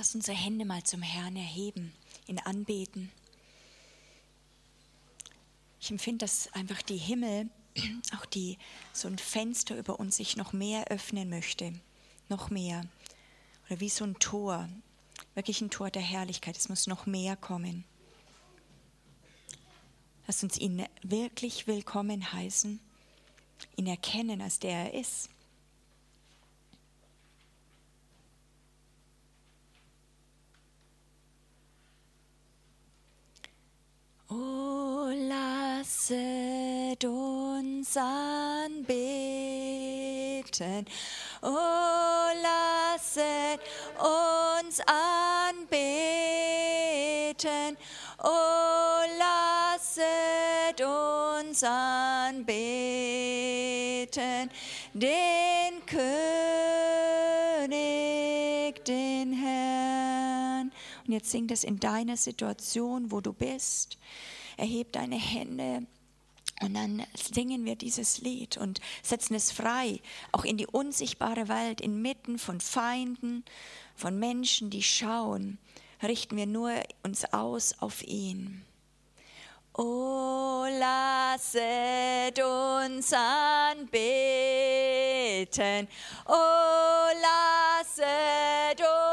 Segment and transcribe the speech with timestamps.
[0.00, 1.92] Lass unsere Hände mal zum Herrn erheben,
[2.26, 3.12] ihn anbeten.
[5.78, 7.50] Ich empfinde, dass einfach die Himmel,
[8.16, 8.56] auch die
[8.94, 11.74] so ein Fenster über uns sich noch mehr öffnen möchte,
[12.30, 12.86] noch mehr.
[13.66, 14.70] Oder wie so ein Tor,
[15.34, 16.56] wirklich ein Tor der Herrlichkeit.
[16.56, 17.84] Es muss noch mehr kommen.
[20.26, 22.80] Lass uns ihn wirklich willkommen heißen,
[23.76, 25.28] ihn erkennen, als der er ist.
[34.32, 38.86] Oh, lasset uns anbeten.
[41.42, 43.60] Oh, lasset
[43.98, 45.76] uns anbeten.
[48.22, 52.50] Oh, lasset uns anbeten.
[54.94, 55.39] Den
[61.10, 63.98] Und jetzt sing das in deiner Situation, wo du bist
[64.56, 65.84] erheb deine Hände.
[66.62, 69.98] Und dann singen wir dieses Lied und setzen es frei,
[70.30, 73.44] auch in die unsichtbare Welt, inmitten von Feinden,
[73.96, 75.58] von Menschen, die schauen,
[76.00, 76.70] richten wir nur
[77.02, 78.64] uns aus auf ihn.
[79.74, 83.88] Oh, lasset uns anbeten.
[86.28, 89.09] Oh, lasset uns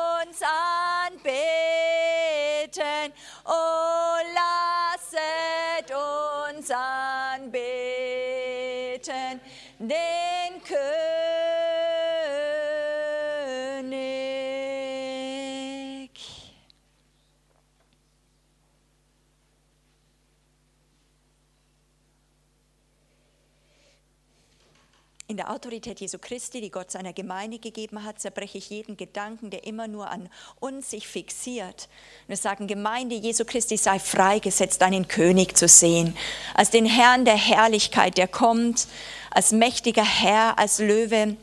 [25.50, 29.88] Autorität Jesu Christi, die Gott seiner Gemeinde gegeben hat, zerbreche ich jeden Gedanken, der immer
[29.88, 31.88] nur an uns sich fixiert.
[32.28, 36.16] Wir sagen, Gemeinde Jesu Christi sei freigesetzt, einen König zu sehen,
[36.54, 38.88] als den Herrn der Herrlichkeit, der kommt,
[39.32, 41.38] als mächtiger Herr, als Löwe,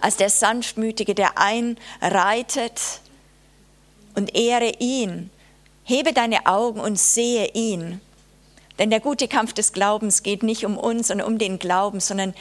[0.00, 2.80] als der Sanftmütige, der einreitet
[4.14, 5.30] und ehre ihn.
[5.84, 8.00] Hebe deine Augen und sehe ihn.
[8.78, 12.34] Denn der gute Kampf des Glaubens geht nicht um uns und um den Glauben, sondern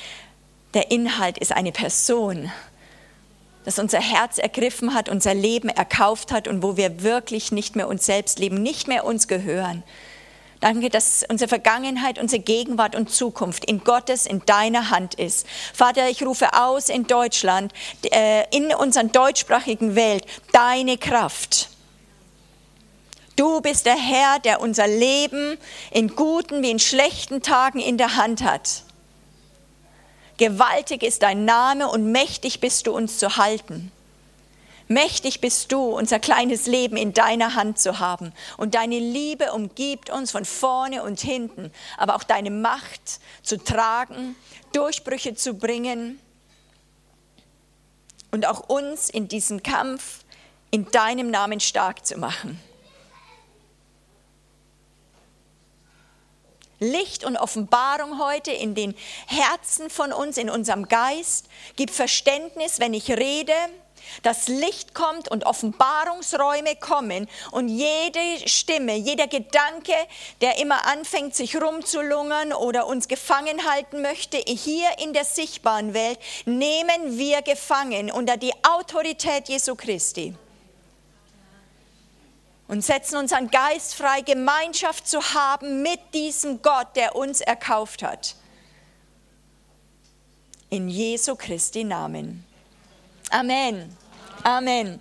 [0.74, 2.52] der Inhalt ist eine Person,
[3.66, 7.88] das unser Herz ergriffen hat, unser Leben erkauft hat und wo wir wirklich nicht mehr
[7.88, 9.84] uns selbst leben, nicht mehr uns gehören.
[10.60, 15.48] Danke, dass unsere Vergangenheit, unsere Gegenwart und Zukunft in Gottes, in deiner Hand ist.
[15.74, 17.72] Vater, ich rufe aus in Deutschland,
[18.12, 21.70] äh, in unserer deutschsprachigen Welt, deine Kraft.
[23.38, 25.58] Du bist der Herr, der unser Leben
[25.92, 28.84] in guten wie in schlechten Tagen in der Hand hat.
[30.40, 33.92] Gewaltig ist dein Name und mächtig bist du uns zu halten.
[34.88, 38.32] Mächtig bist du, unser kleines Leben in deiner Hand zu haben.
[38.56, 44.38] Und deine Liebe umgibt uns von vorne und hinten, aber auch deine Macht zu tragen,
[44.72, 46.22] Durchbrüche zu bringen
[48.32, 50.24] und auch uns in diesem Kampf
[50.72, 52.62] in deinem Namen stark zu machen.
[56.80, 58.96] Licht und Offenbarung heute in den
[59.28, 61.48] Herzen von uns, in unserem Geist.
[61.76, 63.54] Gib Verständnis, wenn ich rede,
[64.24, 69.94] dass Licht kommt und Offenbarungsräume kommen und jede Stimme, jeder Gedanke,
[70.42, 76.20] der immer anfängt, sich rumzulungern oder uns gefangen halten möchte, hier in der sichtbaren Welt,
[76.46, 80.34] nehmen wir gefangen unter die Autorität Jesu Christi
[82.70, 88.36] und setzen unseren Geist frei, Gemeinschaft zu haben mit diesem Gott, der uns erkauft hat.
[90.70, 92.46] In Jesu Christi Namen.
[93.32, 93.98] Amen.
[94.44, 95.00] Amen.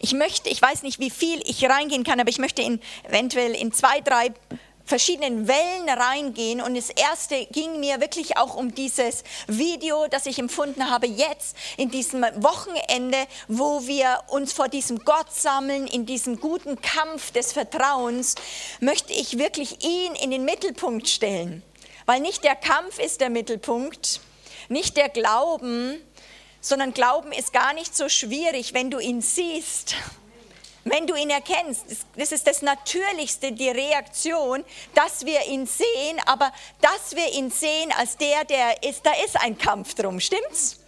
[0.00, 3.54] Ich möchte, ich weiß nicht, wie viel ich reingehen kann, aber ich möchte in, eventuell
[3.54, 4.34] in zwei, drei
[4.90, 6.60] verschiedenen Wellen reingehen.
[6.60, 11.56] Und das erste ging mir wirklich auch um dieses Video, das ich empfunden habe jetzt
[11.76, 17.52] in diesem Wochenende, wo wir uns vor diesem Gott sammeln, in diesem guten Kampf des
[17.52, 18.34] Vertrauens,
[18.80, 21.62] möchte ich wirklich ihn in den Mittelpunkt stellen.
[22.06, 24.20] Weil nicht der Kampf ist der Mittelpunkt,
[24.68, 26.00] nicht der Glauben,
[26.60, 29.94] sondern Glauben ist gar nicht so schwierig, wenn du ihn siehst
[30.84, 31.84] wenn du ihn erkennst,
[32.16, 37.92] das ist das Natürlichste, die Reaktion, dass wir ihn sehen, aber dass wir ihn sehen
[37.98, 40.80] als der, der ist, da ist ein Kampf drum, stimmt's?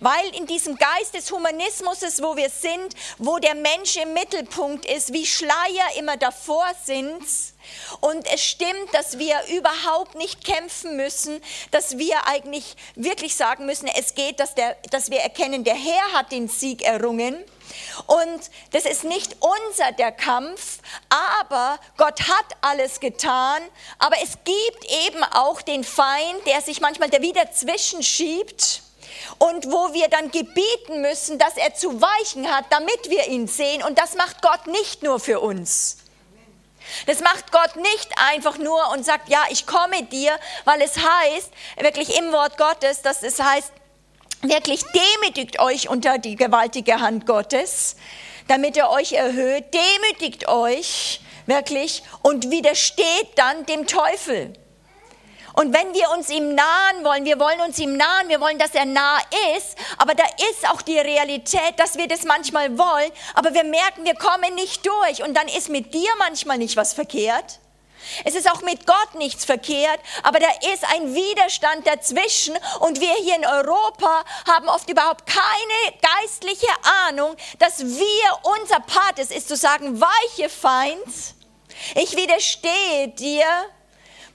[0.00, 5.12] Weil in diesem Geist des Humanismus, wo wir sind, wo der Mensch im Mittelpunkt ist,
[5.12, 7.22] wie Schleier immer davor sind,
[8.00, 11.40] und es stimmt, dass wir überhaupt nicht kämpfen müssen,
[11.70, 16.12] dass wir eigentlich wirklich sagen müssen, es geht, dass, der, dass wir erkennen, der Herr
[16.12, 17.36] hat den Sieg errungen.
[18.06, 20.78] Und das ist nicht unser der Kampf,
[21.36, 23.62] aber Gott hat alles getan.
[23.98, 28.82] Aber es gibt eben auch den Feind, der sich manchmal da wieder zwischenschiebt
[29.38, 33.82] und wo wir dann gebieten müssen, dass er zu weichen hat, damit wir ihn sehen.
[33.82, 35.98] Und das macht Gott nicht nur für uns.
[37.06, 41.50] Das macht Gott nicht einfach nur und sagt, ja, ich komme dir, weil es heißt,
[41.78, 43.72] wirklich im Wort Gottes, dass es heißt,
[44.42, 47.96] wirklich demütigt euch unter die gewaltige Hand Gottes,
[48.46, 54.52] damit er euch erhöht, demütigt euch wirklich und widersteht dann dem Teufel.
[55.54, 58.76] Und wenn wir uns ihm nahen wollen, wir wollen uns ihm nahen, wir wollen, dass
[58.76, 59.18] er nah
[59.56, 64.04] ist, aber da ist auch die Realität, dass wir das manchmal wollen, aber wir merken,
[64.04, 67.58] wir kommen nicht durch und dann ist mit dir manchmal nicht was verkehrt.
[68.24, 73.14] Es ist auch mit Gott nichts verkehrt, aber da ist ein Widerstand dazwischen und wir
[73.14, 76.68] hier in Europa haben oft überhaupt keine geistliche
[77.08, 81.34] Ahnung, dass wir, unser Part ist, ist zu sagen, weiche Feind,
[81.94, 83.44] ich widerstehe dir,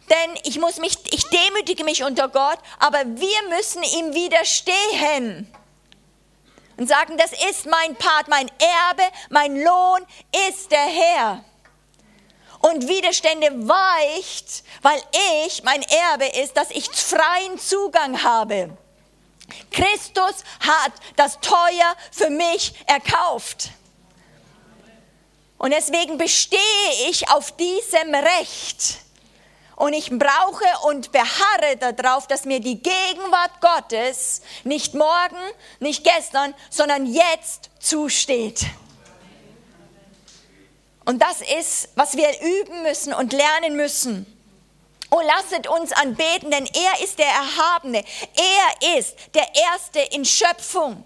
[0.10, 5.54] denn ich muss mich, ich demütige mich unter Gott, aber wir müssen ihm widerstehen
[6.78, 10.06] und sagen, das ist mein Part, mein Erbe, mein Lohn
[10.50, 11.44] ist der Herr.
[12.64, 15.02] Und Widerstände weicht, weil
[15.46, 18.70] ich, mein Erbe ist, dass ich freien Zugang habe.
[19.70, 23.72] Christus hat das teuer für mich erkauft.
[25.58, 29.00] Und deswegen bestehe ich auf diesem Recht
[29.76, 35.36] und ich brauche und beharre darauf, dass mir die Gegenwart Gottes nicht morgen,
[35.82, 38.62] nicht gestern, sondern jetzt zusteht.
[41.06, 44.26] Und das ist, was wir üben müssen und lernen müssen.
[45.12, 48.04] Oh, lasset uns anbeten, denn er ist der Erhabene.
[48.36, 51.04] Er ist der Erste in Schöpfung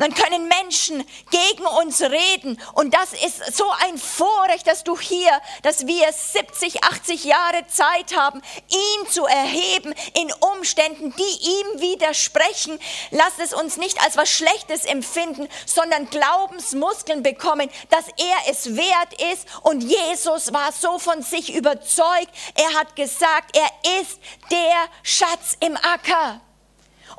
[0.00, 2.60] dann können Menschen gegen uns reden.
[2.74, 5.30] Und das ist so ein Vorrecht, dass du hier,
[5.62, 12.78] dass wir 70, 80 Jahre Zeit haben, ihn zu erheben in Umständen, die ihm widersprechen.
[13.10, 19.22] Lass es uns nicht als was Schlechtes empfinden, sondern Glaubensmuskeln bekommen, dass er es wert
[19.32, 19.46] ist.
[19.62, 22.30] Und Jesus war so von sich überzeugt.
[22.54, 24.18] Er hat gesagt, er ist
[24.50, 26.40] der Schatz im Acker.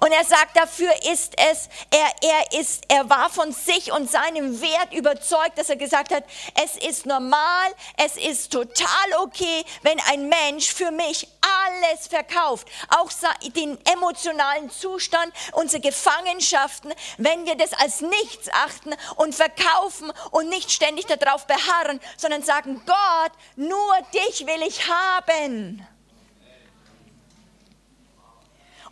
[0.04, 4.60] Und er sagt, dafür ist es, er, er, ist, er war von sich und seinem
[4.60, 6.24] Wert überzeugt, dass er gesagt hat,
[6.64, 8.88] es ist normal, es ist total
[9.20, 11.28] okay, wenn ein Mensch für mich
[11.68, 13.12] alles verkauft, auch
[13.56, 20.72] den emotionalen Zustand, unsere Gefangenschaften, wenn wir das als nichts achten und verkaufen und nicht
[20.72, 25.88] ständig darauf beharren, sondern sagen, Gott, nur dich will ich haben.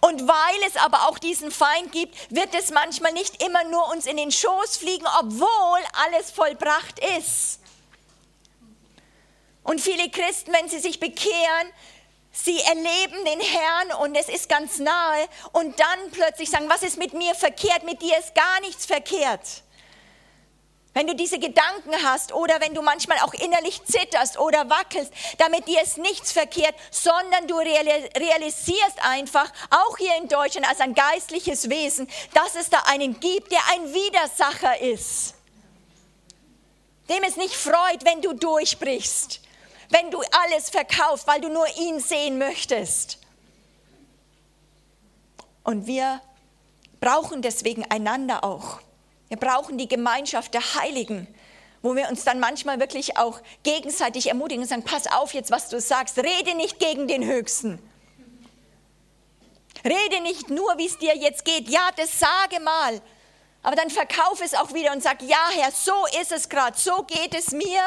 [0.02, 4.06] Und weil es aber auch diesen Feind gibt, wird es manchmal nicht immer nur uns
[4.06, 7.60] in den Schoß fliegen, obwohl alles vollbracht ist.
[9.64, 11.74] Und viele Christen, wenn sie sich bekehren,
[12.32, 16.98] sie erleben den Herrn und es ist ganz nahe und dann plötzlich sagen, was ist
[16.98, 17.84] mit mir verkehrt?
[17.84, 19.42] Mit dir ist gar nichts verkehrt.
[20.94, 25.68] Wenn du diese Gedanken hast oder wenn du manchmal auch innerlich zitterst oder wackelst, damit
[25.68, 31.70] dir ist nichts verkehrt, sondern du realisierst einfach, auch hier in Deutschland als ein geistliches
[31.70, 35.36] Wesen, dass es da einen gibt, der ein Widersacher ist.
[37.08, 39.42] Dem es nicht freut, wenn du durchbrichst,
[39.90, 43.20] wenn du alles verkaufst, weil du nur ihn sehen möchtest.
[45.64, 46.22] Und wir
[47.00, 48.80] brauchen deswegen einander auch.
[49.30, 51.28] Wir brauchen die Gemeinschaft der Heiligen,
[51.82, 55.70] wo wir uns dann manchmal wirklich auch gegenseitig ermutigen und sagen, pass auf jetzt, was
[55.70, 57.80] du sagst, rede nicht gegen den Höchsten.
[59.86, 61.70] Rede nicht nur, wie es dir jetzt geht.
[61.70, 63.02] Ja, das sage mal.
[63.62, 67.04] Aber dann verkauf es auch wieder und sag, ja Herr, so ist es gerade, so
[67.04, 67.82] geht es mir.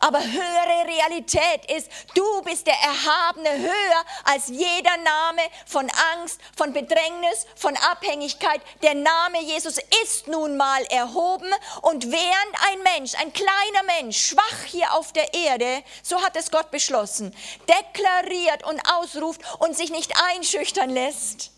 [0.00, 6.72] Aber höhere Realität ist, du bist der Erhabene höher als jeder Name von Angst, von
[6.72, 8.60] Bedrängnis, von Abhängigkeit.
[8.82, 11.50] Der Name Jesus ist nun mal erhoben
[11.82, 16.50] und während ein Mensch, ein kleiner Mensch, schwach hier auf der Erde, so hat es
[16.50, 17.34] Gott beschlossen,
[17.68, 21.50] deklariert und ausruft und sich nicht einschüchtern lässt,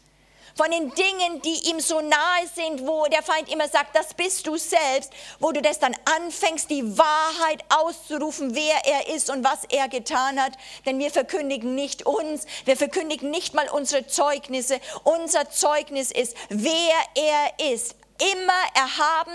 [0.57, 4.47] von den Dingen, die ihm so nahe sind, wo der Feind immer sagt, das bist
[4.47, 9.65] du selbst, wo du das dann anfängst, die Wahrheit auszurufen, wer er ist und was
[9.71, 10.53] er getan hat.
[10.87, 14.81] Denn wir verkündigen nicht uns, wir verkündigen nicht mal unsere Zeugnisse.
[15.05, 17.97] Unser Zeugnis ist, wer er ist.
[18.19, 19.33] Immer erhaben,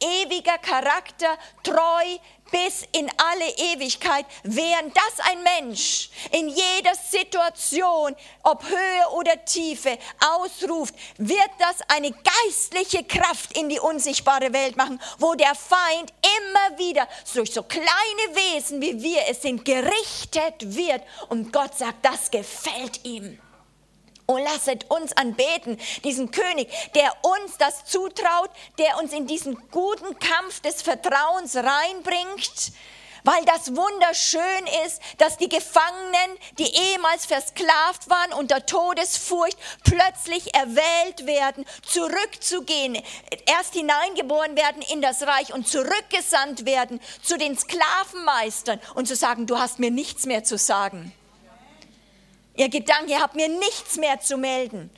[0.00, 2.18] ewiger Charakter, treu,
[2.50, 9.98] bis in alle Ewigkeit, während das ein Mensch in jeder Situation, ob Höhe oder Tiefe,
[10.36, 16.78] ausruft, wird das eine geistliche Kraft in die unsichtbare Welt machen, wo der Feind immer
[16.78, 17.84] wieder durch so kleine
[18.32, 23.38] Wesen wie wir es sind gerichtet wird und Gott sagt, das gefällt ihm.
[24.30, 30.18] Oh, lasset uns anbeten, diesen König, der uns das zutraut, der uns in diesen guten
[30.18, 32.72] Kampf des Vertrauens reinbringt,
[33.24, 41.24] weil das wunderschön ist, dass die Gefangenen, die ehemals versklavt waren unter Todesfurcht, plötzlich erwählt
[41.24, 43.02] werden, zurückzugehen,
[43.46, 49.46] erst hineingeboren werden in das Reich und zurückgesandt werden zu den Sklavenmeistern und zu sagen,
[49.46, 51.14] du hast mir nichts mehr zu sagen.
[52.58, 54.90] Ihr Gedanke, habt mir nichts mehr zu melden.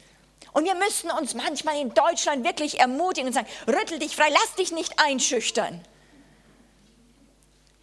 [0.52, 4.54] Und wir müssen uns manchmal in Deutschland wirklich ermutigen und sagen, rüttel dich frei, lass
[4.54, 5.84] dich nicht einschüchtern.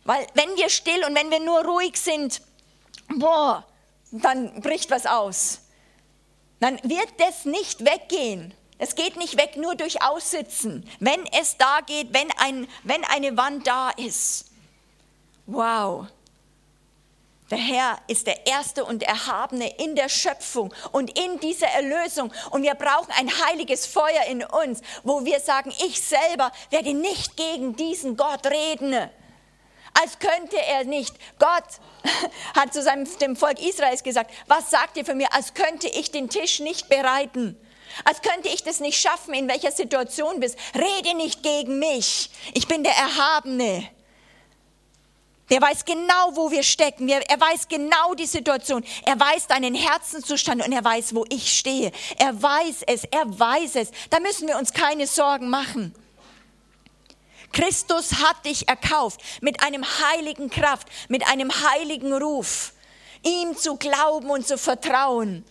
[0.03, 2.41] Weil wenn wir still und wenn wir nur ruhig sind,
[3.07, 3.63] boah,
[4.12, 5.60] dann bricht was aus.
[6.60, 8.55] Dann wird das nicht weggehen.
[8.79, 10.89] Es geht nicht weg nur durch Aussitzen.
[11.00, 14.46] Wenn es da geht, wenn, ein, wenn eine Wand da ist.
[15.46, 16.07] Wow.
[17.49, 22.33] Der Herr ist der Erste und Erhabene in der Schöpfung und in dieser Erlösung.
[22.51, 27.37] Und wir brauchen ein heiliges Feuer in uns, wo wir sagen, ich selber werde nicht
[27.37, 29.09] gegen diesen Gott reden.
[29.93, 31.15] Als könnte er nicht.
[31.39, 31.63] Gott
[32.55, 36.11] hat zu seinem, dem Volk Israels gesagt, was sagt ihr für mir, als könnte ich
[36.11, 37.57] den Tisch nicht bereiten.
[38.03, 40.57] Als könnte ich das nicht schaffen, in welcher Situation bist.
[40.75, 42.29] Rede nicht gegen mich.
[42.53, 43.89] Ich bin der Erhabene.
[45.49, 47.07] Der weiß genau, wo wir stecken.
[47.07, 48.83] Er weiß genau die Situation.
[49.05, 51.91] Er weiß deinen Herzenszustand und er weiß, wo ich stehe.
[52.17, 53.91] Er weiß es, er weiß es.
[54.09, 55.93] Da müssen wir uns keine Sorgen machen.
[57.53, 62.73] Christus hat dich erkauft mit einem heiligen Kraft, mit einem heiligen Ruf,
[63.23, 65.45] ihm zu glauben und zu vertrauen.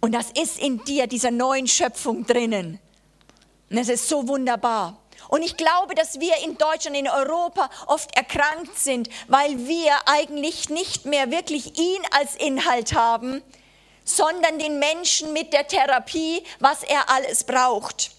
[0.00, 2.80] Und das ist in dir, dieser neuen Schöpfung drinnen.
[3.70, 4.98] Und es ist so wunderbar.
[5.34, 10.68] Und ich glaube, dass wir in Deutschland, in Europa oft erkrankt sind, weil wir eigentlich
[10.68, 13.42] nicht mehr wirklich ihn als Inhalt haben,
[14.04, 18.12] sondern den Menschen mit der Therapie, was er alles braucht.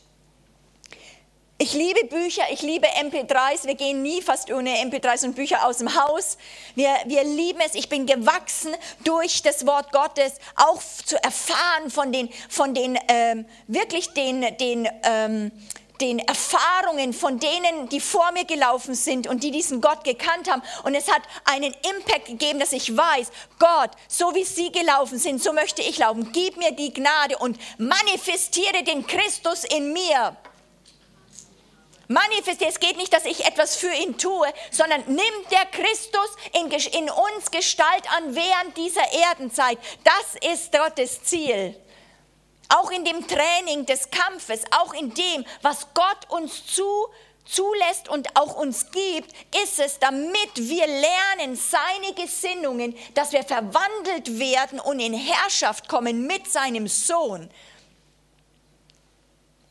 [1.58, 3.66] Ich liebe Bücher, ich liebe MP3s.
[3.66, 6.38] Wir gehen nie fast ohne MP3s und Bücher aus dem Haus.
[6.76, 7.76] Wir, wir lieben es.
[7.76, 13.46] Ich bin gewachsen durch das Wort Gottes, auch zu erfahren von den, von den ähm,
[13.68, 15.54] wirklich den, den ähm,
[16.02, 20.62] den Erfahrungen von denen, die vor mir gelaufen sind und die diesen Gott gekannt haben.
[20.84, 25.42] Und es hat einen Impact gegeben, dass ich weiß, Gott, so wie sie gelaufen sind,
[25.42, 26.32] so möchte ich laufen.
[26.32, 30.36] Gib mir die Gnade und manifestiere den Christus in mir.
[32.08, 36.70] Manifestiere, es geht nicht, dass ich etwas für ihn tue, sondern nimmt der Christus in,
[36.70, 39.80] in uns Gestalt an während dieser Erdenzeit.
[40.04, 41.76] Das ist Gottes Ziel.
[42.70, 47.08] Auch in dem Training des Kampfes, auch in dem, was Gott uns zu,
[47.46, 49.32] zulässt und auch uns gibt,
[49.64, 56.26] ist es, damit wir lernen, seine Gesinnungen, dass wir verwandelt werden und in Herrschaft kommen
[56.26, 57.50] mit seinem Sohn.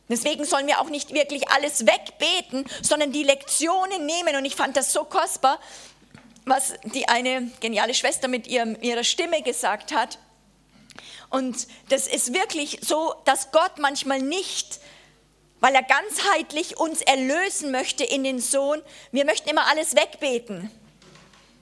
[0.09, 4.37] Deswegen sollen wir auch nicht wirklich alles wegbeten, sondern die Lektionen nehmen.
[4.37, 5.59] Und ich fand das so kostbar,
[6.45, 10.19] was die eine geniale Schwester mit ihrem, ihrer Stimme gesagt hat.
[11.31, 14.81] Und das ist wirklich so, dass Gott manchmal nicht,
[15.61, 18.83] weil er ganzheitlich uns erlösen möchte in den Sohn,
[19.13, 20.71] wir möchten immer alles wegbeten.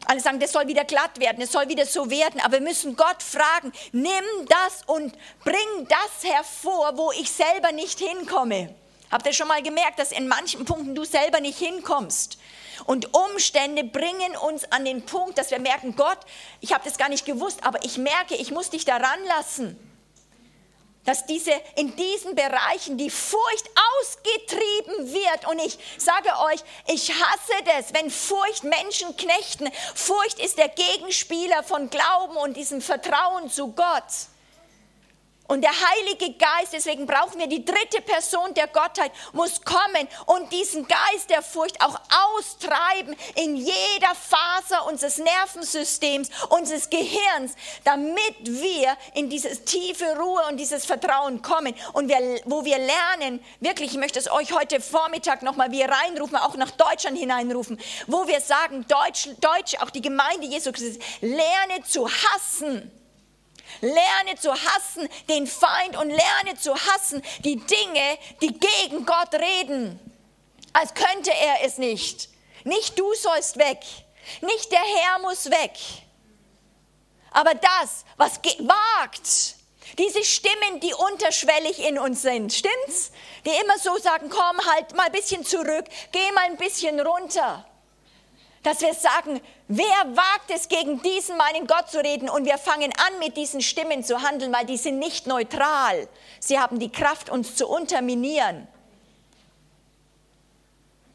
[0.06, 2.96] Alle sagen, das soll wieder glatt werden, es soll wieder so werden, aber wir müssen
[2.96, 8.74] Gott fragen, nimm das und bring das hervor, wo ich selber nicht hinkomme.
[9.12, 12.38] Habt ihr schon mal gemerkt, dass in manchen Punkten du selber nicht hinkommst?
[12.86, 16.18] Und Umstände bringen uns an den Punkt, dass wir merken, Gott,
[16.60, 19.78] ich habe das gar nicht gewusst, aber ich merke, ich muss dich daran lassen.
[21.04, 25.48] Dass diese, in diesen Bereichen die Furcht ausgetrieben wird.
[25.48, 29.68] Und ich sage euch, ich hasse das, wenn Furcht Menschen knechten.
[29.94, 34.04] Furcht ist der Gegenspieler von Glauben und diesem Vertrauen zu Gott.
[35.52, 40.50] Und der Heilige Geist, deswegen brauchen wir die dritte Person der Gottheit, muss kommen und
[40.50, 42.00] diesen Geist der Furcht auch
[42.38, 47.54] austreiben in jeder Faser unseres Nervensystems, unseres Gehirns,
[47.84, 51.74] damit wir in diese tiefe Ruhe und dieses Vertrauen kommen.
[51.92, 56.36] Und wir, wo wir lernen, wirklich, ich möchte es euch heute Vormittag nochmal wie reinrufen,
[56.36, 61.84] auch nach Deutschland hineinrufen, wo wir sagen, Deutsch, Deutsch, auch die Gemeinde Jesu Christi, lerne
[61.86, 62.90] zu hassen
[63.82, 69.98] Lerne zu hassen den Feind und lerne zu hassen die Dinge, die gegen Gott reden.
[70.72, 72.28] Als könnte er es nicht.
[72.64, 73.80] Nicht du sollst weg.
[74.40, 75.72] Nicht der Herr muss weg.
[77.32, 79.56] Aber das, was wagt,
[79.98, 83.10] diese Stimmen, die unterschwellig in uns sind, stimmt's?
[83.44, 87.66] Die immer so sagen, komm halt mal ein bisschen zurück, geh mal ein bisschen runter
[88.62, 92.28] dass wir sagen, wer wagt es, gegen diesen meinen Gott zu reden?
[92.28, 96.08] Und wir fangen an, mit diesen Stimmen zu handeln, weil die sind nicht neutral.
[96.38, 98.68] Sie haben die Kraft, uns zu unterminieren.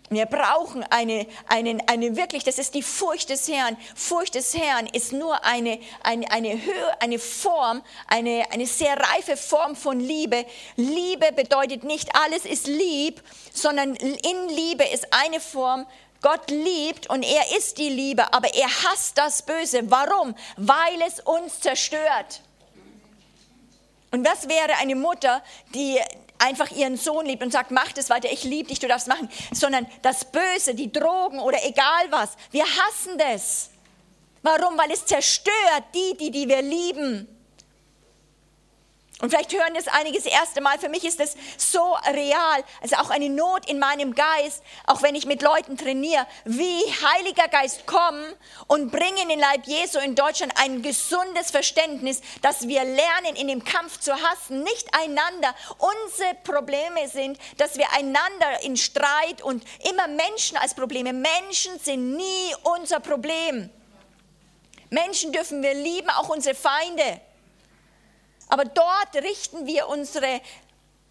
[0.10, 3.76] Wir brauchen eine, eine, eine wirklich, das ist die Furcht des Herrn.
[3.94, 9.36] Furcht des Herrn ist nur eine, eine, eine Höhe, eine Form, eine, eine sehr reife
[9.36, 10.46] Form von Liebe.
[10.78, 13.22] Liebe bedeutet nicht, alles ist lieb,
[13.54, 15.86] sondern in Liebe ist eine Form
[16.22, 19.90] Gott liebt und er ist die Liebe, aber er hasst das Böse.
[19.90, 20.36] Warum?
[20.58, 22.42] Weil es uns zerstört.
[24.12, 25.44] Und was wäre eine Mutter,
[25.74, 26.00] die
[26.40, 29.30] einfach ihren Sohn liebt und sagt, mach das weiter, ich liebe dich, du darfst machen,
[29.52, 33.72] sondern das Böse, die Drogen oder egal was, wir hassen das.
[34.44, 34.78] Warum?
[34.78, 37.28] Weil es zerstört die, die, die wir lieben.
[39.20, 40.78] Und vielleicht hören das einige das erste Mal.
[40.78, 42.64] Für mich ist das so real.
[42.82, 47.48] Also auch eine Not in meinem Geist, auch wenn ich mit Leuten trainiere, wie Heiliger
[47.48, 48.32] Geist kommen
[48.68, 53.64] und bringen in Leib Jesu in Deutschland ein gesundes Verständnis, dass wir lernen, in dem
[53.64, 55.56] Kampf zu hassen, nicht einander.
[55.80, 61.12] Unsere Probleme sind, dass wir einander in Streit und immer Menschen als Probleme.
[61.12, 63.72] Menschen sind nie unser Problem.
[64.92, 67.20] Menschen dürfen wir lieben, auch unsere Feinde.
[68.50, 70.42] Aber dort richten wir unsere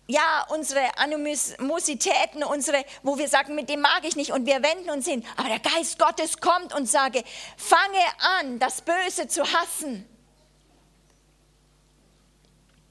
[0.09, 4.90] ja, unsere Animositäten, unsere, wo wir sagen, mit dem mag ich nicht und wir wenden
[4.90, 5.26] uns hin.
[5.37, 7.25] Aber der Geist Gottes kommt und sage,
[7.57, 7.99] fange
[8.38, 10.09] an, das Böse zu hassen.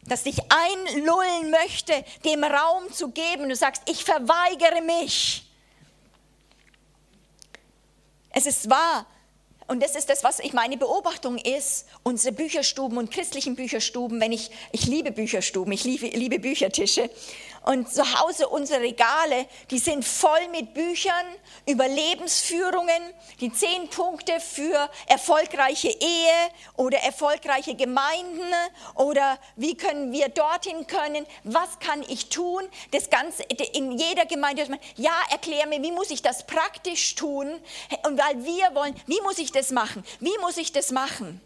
[0.03, 3.49] Das dich einlullen möchte, dem Raum zu geben.
[3.49, 5.49] Du sagst, ich verweigere mich.
[8.29, 9.05] Es ist wahr,
[9.67, 14.31] und das ist das, was ich meine Beobachtung ist, unsere Bücherstuben und christlichen Bücherstuben, wenn
[14.31, 17.09] ich, ich liebe Bücherstuben, ich liebe, liebe Büchertische.
[17.65, 21.25] Und zu Hause unsere Regale, die sind voll mit Büchern
[21.65, 23.01] über Lebensführungen,
[23.41, 28.53] die zehn Punkte für erfolgreiche Ehe oder erfolgreiche Gemeinden
[28.93, 33.41] oder wie können wir dorthin können, was kann ich tun, das Ganze
[33.73, 37.51] in jeder Gemeinde, ja, erklär mir, wie muss ich das praktisch tun?
[38.05, 41.41] Und weil wir wollen, wie muss ich das machen, wie muss ich das machen?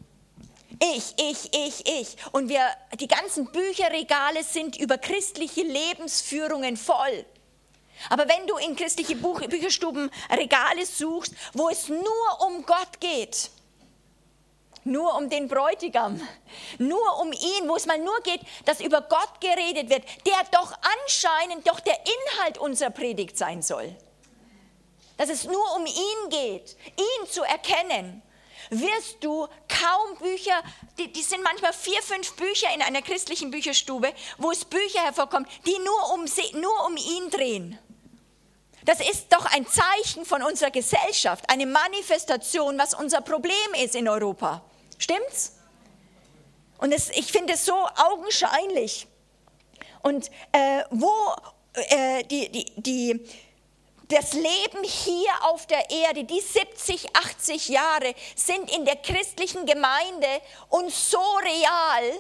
[0.82, 2.16] Ich, ich, ich, ich.
[2.32, 2.66] Und wir,
[3.00, 7.26] die ganzen Bücherregale sind über christliche Lebensführungen voll.
[8.10, 13.52] Aber wenn du in christliche Buch, Bücherstuben Regale suchst, wo es nur um Gott geht,
[14.86, 16.22] nur um den Bräutigam,
[16.78, 20.74] nur um ihn, wo es mal nur geht, dass über Gott geredet wird, der doch
[21.04, 23.94] anscheinend doch der Inhalt unserer Predigt sein soll.
[25.18, 28.22] Dass es nur um ihn geht, ihn zu erkennen
[28.70, 30.62] wirst du kaum Bücher,
[30.98, 35.48] die, die, sind manchmal vier, fünf Bücher in einer christlichen Bücherstube, wo es Bücher hervorkommen,
[35.66, 36.26] die nur um,
[36.62, 37.80] nur um ihn drehen.
[38.86, 44.08] Das ist doch ein Zeichen von unserer Gesellschaft, eine Manifestation, was unser Problem ist in
[44.08, 44.64] Europa.
[44.98, 45.54] Stimmt's?
[46.80, 49.08] Und es, ich finde es so augenscheinlich.
[50.02, 51.12] Und äh, wo
[51.74, 53.28] äh, die, die, die,
[54.10, 60.28] das Leben hier auf der Erde, die 70, 80 Jahre sind in der christlichen Gemeinde
[60.70, 62.20] uns so real,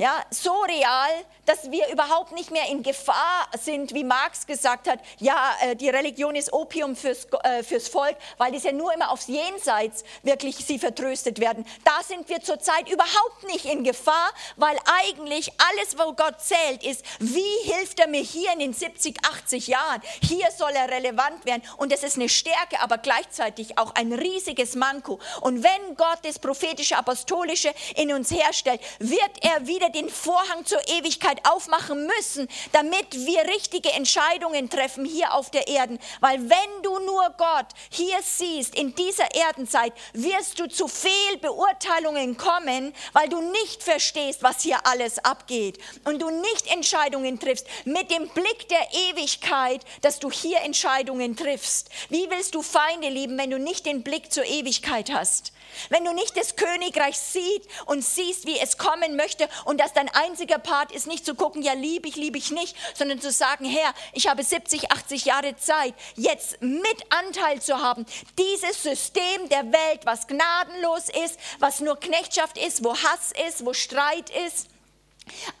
[0.00, 1.10] ja, so real,
[1.44, 5.90] dass wir überhaupt nicht mehr in Gefahr sind, wie Marx gesagt hat, ja, äh, die
[5.90, 10.56] Religion ist Opium fürs, äh, fürs Volk, weil es ja nur immer aufs Jenseits wirklich
[10.56, 11.66] sie vertröstet werden.
[11.84, 17.04] Da sind wir zurzeit überhaupt nicht in Gefahr, weil eigentlich alles, wo Gott zählt, ist,
[17.18, 20.00] wie hilft er mir hier in den 70, 80 Jahren?
[20.22, 24.76] Hier soll er relevant werden und das ist eine Stärke, aber gleichzeitig auch ein riesiges
[24.76, 25.20] Manko.
[25.42, 30.80] Und wenn Gott das prophetische, apostolische in uns herstellt, wird er wieder den Vorhang zur
[30.88, 35.98] Ewigkeit aufmachen müssen, damit wir richtige Entscheidungen treffen hier auf der Erde.
[36.20, 42.94] Weil wenn du nur Gott hier siehst, in dieser Erdenzeit, wirst du zu Fehlbeurteilungen kommen,
[43.12, 48.28] weil du nicht verstehst, was hier alles abgeht und du nicht Entscheidungen triffst mit dem
[48.28, 51.90] Blick der Ewigkeit, dass du hier Entscheidungen triffst.
[52.08, 55.52] Wie willst du Feinde lieben, wenn du nicht den Blick zur Ewigkeit hast?
[55.88, 60.08] Wenn du nicht das Königreich siehst und siehst, wie es kommen möchte und dass dein
[60.08, 63.64] einziger Part ist, nicht zu gucken, ja, liebe ich, liebe ich nicht, sondern zu sagen,
[63.64, 68.06] Herr, ich habe 70, 80 Jahre Zeit, jetzt mit Anteil zu haben,
[68.38, 73.72] dieses System der Welt, was gnadenlos ist, was nur Knechtschaft ist, wo Hass ist, wo
[73.72, 74.68] Streit ist,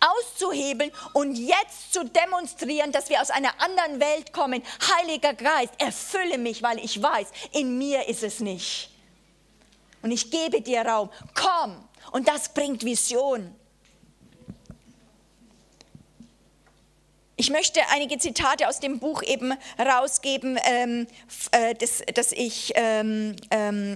[0.00, 4.62] auszuhebeln und jetzt zu demonstrieren, dass wir aus einer anderen Welt kommen.
[4.96, 8.89] Heiliger Geist, erfülle mich, weil ich weiß, in mir ist es nicht.
[10.02, 11.10] Und ich gebe dir Raum.
[11.34, 11.76] Komm.
[12.12, 13.54] Und das bringt Vision.
[17.36, 21.06] Ich möchte einige Zitate aus dem Buch eben rausgeben, ähm,
[21.52, 23.94] äh, das, das ich ähm, ähm,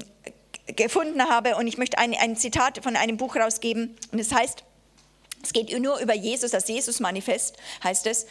[0.66, 1.56] gefunden habe.
[1.56, 3.96] Und ich möchte ein, ein Zitat von einem Buch rausgeben.
[4.12, 4.64] Und es heißt,
[5.42, 8.26] es geht nur über Jesus, das Jesus-Manifest heißt es.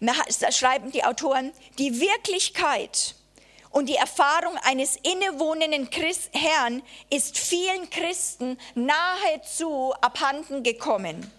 [0.00, 3.14] Da schreiben die Autoren, die Wirklichkeit
[3.76, 11.30] und die Erfahrung eines innewohnenden Christ Herrn ist vielen Christen nahezu abhanden gekommen.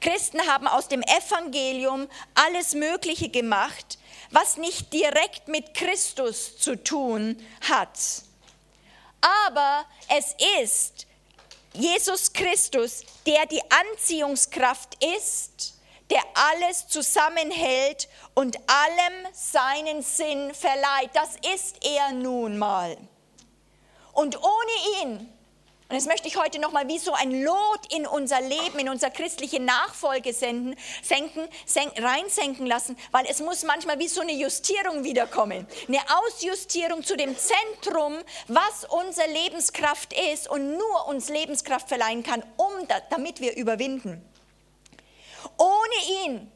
[0.00, 3.98] Christen haben aus dem Evangelium alles Mögliche gemacht,
[4.30, 7.36] was nicht direkt mit Christus zu tun
[7.68, 7.98] hat.
[9.50, 11.06] Aber es ist
[11.74, 13.60] Jesus Christus, der die
[13.92, 15.79] Anziehungskraft ist,
[16.10, 21.10] der alles zusammenhält und allem seinen Sinn verleiht.
[21.14, 22.96] Das ist er nun mal.
[24.12, 25.32] Und ohne ihn
[25.90, 29.10] und das möchte ich heute nochmal wie so ein Lot in unser Leben, in unser
[29.10, 35.02] christliche Nachfolge senden, senken, senken, reinsenken lassen, weil es muss manchmal wie so eine Justierung
[35.02, 35.66] wiederkommen.
[35.88, 42.44] Eine Ausjustierung zu dem Zentrum, was unsere Lebenskraft ist und nur uns Lebenskraft verleihen kann,
[42.56, 44.24] um, damit wir überwinden.
[45.60, 46.52] Ohne ihn,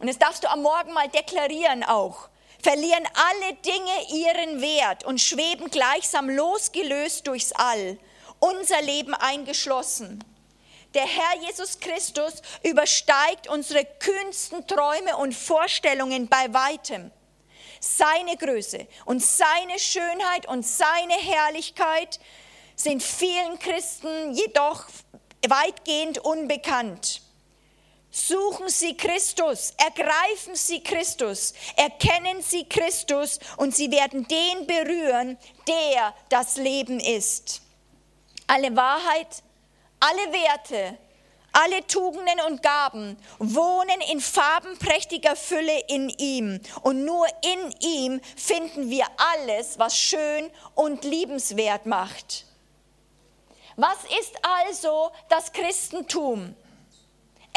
[0.00, 2.28] und das darfst du am Morgen mal deklarieren auch,
[2.60, 7.96] verlieren alle Dinge ihren Wert und schweben gleichsam losgelöst durchs All
[8.40, 10.24] unser Leben eingeschlossen.
[10.94, 17.12] Der Herr Jesus Christus übersteigt unsere kühnsten Träume und Vorstellungen bei weitem.
[17.78, 22.18] Seine Größe und seine Schönheit und seine Herrlichkeit
[22.74, 24.86] sind vielen Christen jedoch
[25.46, 27.22] weitgehend unbekannt.
[28.10, 36.14] Suchen Sie Christus, ergreifen Sie Christus, erkennen Sie Christus und Sie werden den berühren, der
[36.30, 37.62] das Leben ist
[38.46, 39.42] alle Wahrheit,
[40.00, 40.98] alle Werte,
[41.52, 46.60] alle Tugenden und Gaben wohnen in farbenprächtiger Fülle in ihm.
[46.82, 52.44] Und nur in ihm finden wir alles, was schön und liebenswert macht.
[53.76, 56.54] Was ist also das Christentum?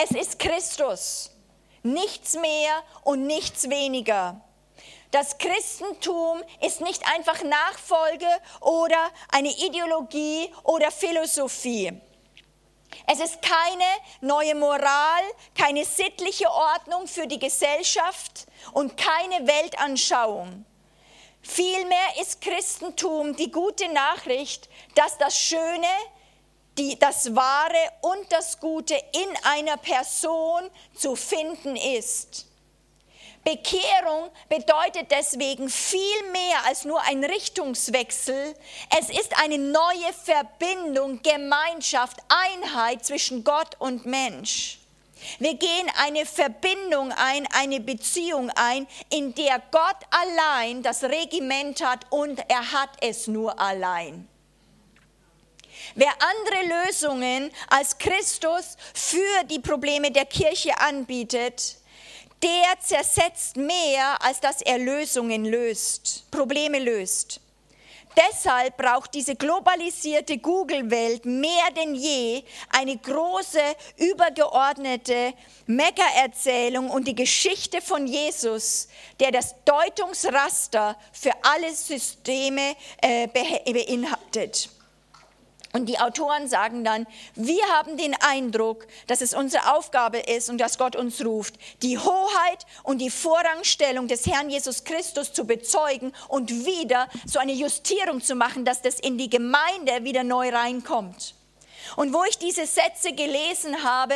[0.01, 1.29] Es ist Christus,
[1.83, 4.39] nichts mehr und nichts weniger.
[5.12, 8.27] Das Christentum ist nicht einfach Nachfolge
[8.62, 11.91] oder eine Ideologie oder Philosophie.
[13.07, 13.83] Es ist keine
[14.21, 20.63] neue Moral, keine sittliche Ordnung für die Gesellschaft und keine Weltanschauung.
[21.41, 25.88] Vielmehr ist Christentum die gute Nachricht, dass das Schöne,
[26.79, 32.45] die, das Wahre und das Gute in einer Person zu finden ist.
[33.43, 38.53] Bekehrung bedeutet deswegen viel mehr als nur ein Richtungswechsel.
[38.97, 44.79] Es ist eine neue Verbindung, Gemeinschaft, Einheit zwischen Gott und Mensch.
[45.39, 52.05] Wir gehen eine Verbindung ein, eine Beziehung ein, in der Gott allein das Regiment hat
[52.09, 54.27] und er hat es nur allein.
[55.95, 61.78] Wer andere Lösungen als Christus für die Probleme der Kirche anbietet,
[62.41, 67.41] der zersetzt mehr, als dass er Lösungen löst, Probleme löst.
[68.17, 73.62] Deshalb braucht diese globalisierte Google-Welt mehr denn je eine große,
[73.97, 75.34] übergeordnete
[75.67, 78.88] Mega-Erzählung und die Geschichte von Jesus,
[79.19, 84.69] der das Deutungsraster für alle Systeme äh, beinhaltet.
[85.71, 87.05] Und die Autoren sagen dann,
[87.36, 91.99] wir haben den Eindruck, dass es unsere Aufgabe ist und dass Gott uns ruft, die
[91.99, 98.21] Hoheit und die Vorrangstellung des Herrn Jesus Christus zu bezeugen und wieder so eine Justierung
[98.21, 101.36] zu machen, dass das in die Gemeinde wieder neu reinkommt.
[101.95, 104.13] Und wo ich diese Sätze gelesen habe,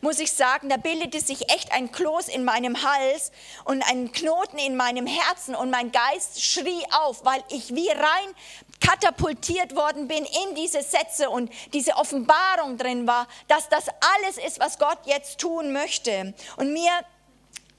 [0.00, 3.32] muss ich sagen, da bildete sich echt ein Kloß in meinem Hals
[3.64, 8.34] und ein Knoten in meinem Herzen und mein Geist schrie auf, weil ich wie rein
[8.80, 14.60] katapultiert worden bin in diese Sätze und diese Offenbarung drin war, dass das alles ist,
[14.60, 16.34] was Gott jetzt tun möchte.
[16.56, 16.90] Und mir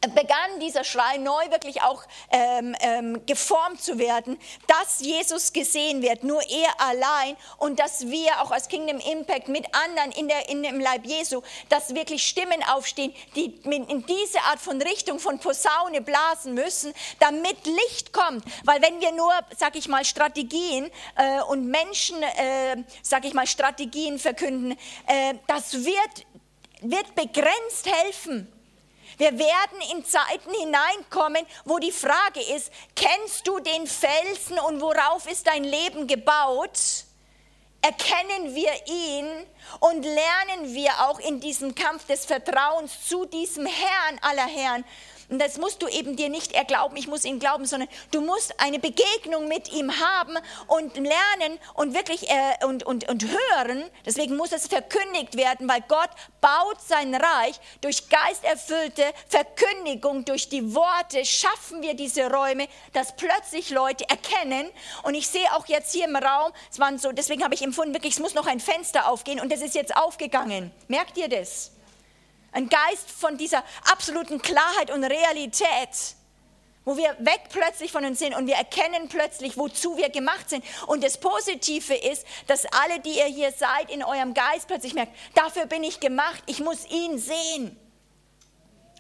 [0.01, 6.23] begann dieser Schrei neu wirklich auch ähm, ähm, geformt zu werden, dass Jesus gesehen wird,
[6.23, 10.61] nur er allein und dass wir auch als Kingdom Impact mit anderen in, der, in
[10.61, 16.01] dem Leib Jesu, dass wirklich Stimmen aufstehen, die in diese Art von Richtung von Posaune
[16.01, 18.45] blasen müssen, damit Licht kommt.
[18.65, 23.47] Weil wenn wir nur, sag ich mal, Strategien äh, und Menschen, äh, sag ich mal,
[23.47, 26.25] Strategien verkünden, äh, das wird,
[26.81, 28.53] wird begrenzt helfen.
[29.17, 35.29] Wir werden in Zeiten hineinkommen, wo die Frage ist, kennst du den Felsen und worauf
[35.29, 37.05] ist dein Leben gebaut?
[37.81, 39.27] Erkennen wir ihn
[39.79, 44.83] und lernen wir auch in diesem Kampf des Vertrauens zu diesem Herrn aller Herrn
[45.29, 48.57] und das musst du eben dir nicht erglauben, ich muss ihm glauben, sondern du musst
[48.59, 50.37] eine Begegnung mit ihm haben
[50.67, 53.83] und lernen und wirklich äh, und, und, und hören.
[54.05, 56.09] Deswegen muss es verkündigt werden, weil Gott
[56.39, 63.69] baut sein Reich durch geisterfüllte Verkündigung, durch die Worte schaffen wir diese Räume, dass plötzlich
[63.69, 64.69] Leute erkennen.
[65.03, 67.93] Und ich sehe auch jetzt hier im Raum, es waren so, deswegen habe ich empfunden,
[67.93, 70.71] wirklich, es muss noch ein Fenster aufgehen und das ist jetzt aufgegangen.
[70.87, 71.71] Merkt ihr das?
[72.57, 76.15] Ein Geist von dieser absoluten Klarheit und Realität,
[76.85, 80.65] wo wir weg plötzlich von uns sind und wir erkennen plötzlich, wozu wir gemacht sind.
[80.87, 85.15] Und das Positive ist, dass alle, die ihr hier seid, in eurem Geist plötzlich merkt,
[85.35, 87.79] dafür bin ich gemacht, ich muss ihn sehen.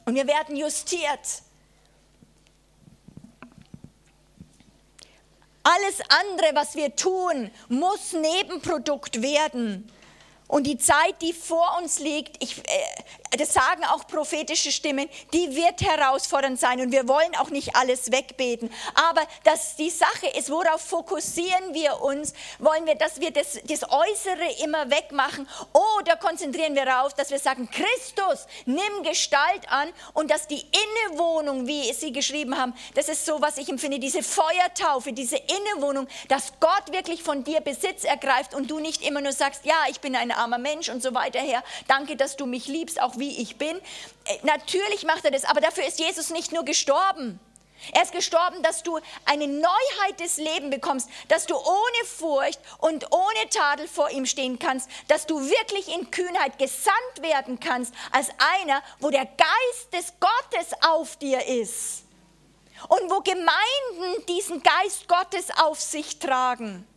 [0.05, 1.41] Und wir werden justiert.
[5.63, 9.91] Alles andere, was wir tun, muss Nebenprodukt werden.
[10.47, 15.55] Und die Zeit, die vor uns liegt, ich, äh, das sagen auch prophetische Stimmen, die
[15.55, 18.71] wird herausfordernd sein und wir wollen auch nicht alles wegbeten.
[18.95, 22.33] Aber dass die Sache ist, worauf fokussieren wir uns?
[22.59, 25.47] Wollen wir, dass wir das, das Äußere immer wegmachen
[25.99, 31.67] oder konzentrieren wir darauf, dass wir sagen, Christus, nimm Gestalt an und dass die Innewohnung,
[31.67, 36.53] wie Sie geschrieben haben, das ist so, was ich empfinde, diese Feuertaufe, diese Innewohnung, dass
[36.61, 40.15] Gott wirklich von dir Besitz ergreift und du nicht immer nur sagst, ja, ich bin
[40.15, 41.63] ein armer Mensch und so weiter, Herr.
[41.87, 43.77] Danke, dass du mich liebst, auch wie ich bin.
[43.77, 47.39] Äh, natürlich macht er das, aber dafür ist Jesus nicht nur gestorben.
[47.93, 53.11] Er ist gestorben, dass du eine Neuheit des Lebens bekommst, dass du ohne Furcht und
[53.13, 58.29] ohne Tadel vor ihm stehen kannst, dass du wirklich in Kühnheit gesandt werden kannst als
[58.61, 62.03] einer, wo der Geist des Gottes auf dir ist
[62.89, 66.87] und wo Gemeinden diesen Geist Gottes auf sich tragen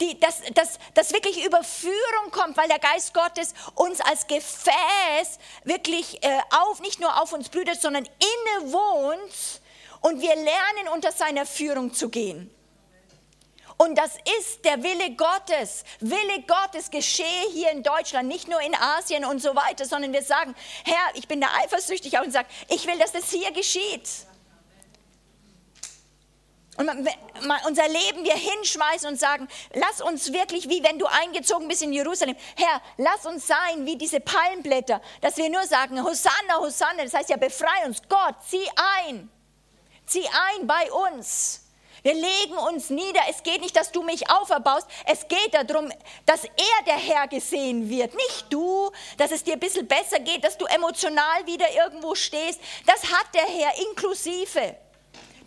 [0.00, 6.22] die, dass, dass, dass wirklich Überführung kommt, weil der Geist Gottes uns als Gefäß wirklich
[6.24, 9.60] äh, auf, nicht nur auf uns brütet, sondern inne wohnt
[10.00, 12.50] und wir lernen unter seiner Führung zu gehen.
[13.76, 15.84] Und das ist der Wille Gottes.
[16.00, 20.22] Wille Gottes geschehe hier in Deutschland, nicht nur in Asien und so weiter, sondern wir
[20.22, 20.54] sagen,
[20.84, 24.08] Herr, ich bin da eifersüchtig und sage, ich will, dass das hier geschieht.
[26.76, 26.88] Und
[27.68, 31.92] unser Leben wir hinschmeißen und sagen, lass uns wirklich, wie wenn du eingezogen bist in
[31.92, 37.14] Jerusalem, Herr, lass uns sein wie diese Palmblätter, dass wir nur sagen, Hosanna, Hosanna, das
[37.14, 38.68] heißt ja, befrei uns, Gott, zieh
[39.06, 39.30] ein,
[40.06, 41.60] zieh ein bei uns.
[42.02, 43.20] Wir legen uns nieder.
[43.30, 44.86] Es geht nicht, dass du mich auferbaust.
[45.06, 45.90] Es geht darum,
[46.26, 48.14] dass er der Herr gesehen wird.
[48.14, 52.60] Nicht du, dass es dir ein bisschen besser geht, dass du emotional wieder irgendwo stehst.
[52.84, 54.76] Das hat der Herr inklusive.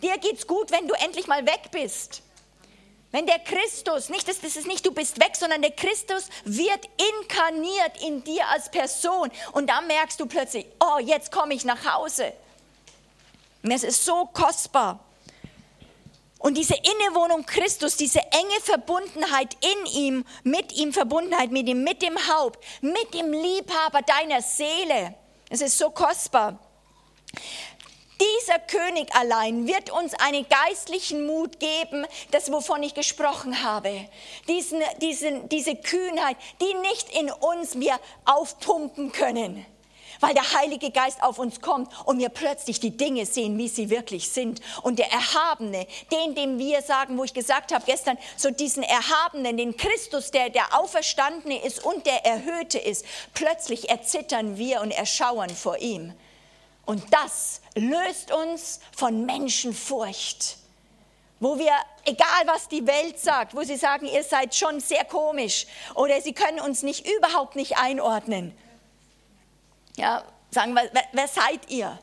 [0.01, 2.21] Dir geht's gut, wenn du endlich mal weg bist.
[3.11, 6.87] Wenn der Christus, nicht, das, das ist nicht, du bist weg, sondern der Christus wird
[7.21, 9.31] inkarniert in dir als Person.
[9.53, 12.33] Und da merkst du plötzlich, oh, jetzt komme ich nach Hause.
[13.63, 14.99] Und es ist so kostbar.
[16.39, 22.01] Und diese Innewohnung Christus, diese enge Verbundenheit in ihm, mit ihm Verbundenheit, mit ihm, mit
[22.01, 25.15] dem Haupt, mit dem Liebhaber deiner Seele,
[25.49, 26.59] es ist so kostbar.
[28.19, 34.09] Dieser König allein wird uns einen geistlichen Mut geben, das wovon ich gesprochen habe.
[34.47, 39.63] Diesen, diesen, diese Kühnheit, die nicht in uns wir aufpumpen können,
[40.19, 43.91] weil der Heilige Geist auf uns kommt und wir plötzlich die Dinge sehen, wie sie
[43.91, 44.61] wirklich sind.
[44.81, 49.57] Und der Erhabene, den, dem wir sagen, wo ich gesagt habe gestern, so diesen Erhabenen,
[49.57, 55.51] den Christus, der der Auferstandene ist und der Erhöhte ist, plötzlich erzittern wir und erschauern
[55.51, 56.13] vor ihm.
[56.87, 60.57] Und das löst uns von Menschenfurcht.
[61.39, 61.73] wo wir,
[62.05, 66.33] egal was die Welt sagt, wo sie sagen, ihr seid schon sehr komisch oder sie
[66.33, 68.57] können uns nicht überhaupt nicht einordnen.
[69.97, 71.99] Ja, sagen wir, wer, wer seid ihr?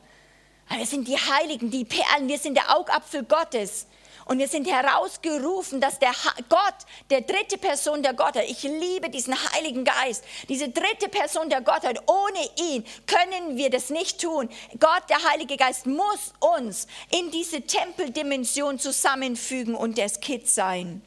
[0.69, 3.87] Wir sind die Heiligen, die Perlen, wir sind der Augapfel Gottes.
[4.25, 6.11] Und wir sind herausgerufen, dass der
[6.49, 6.73] Gott,
[7.11, 12.01] der dritte Person der Gottheit, ich liebe diesen Heiligen Geist, diese dritte Person der Gottheit,
[12.07, 14.49] ohne ihn können wir das nicht tun.
[14.79, 21.03] Gott, der Heilige Geist, muss uns in diese Tempeldimension zusammenfügen und das Kind sein.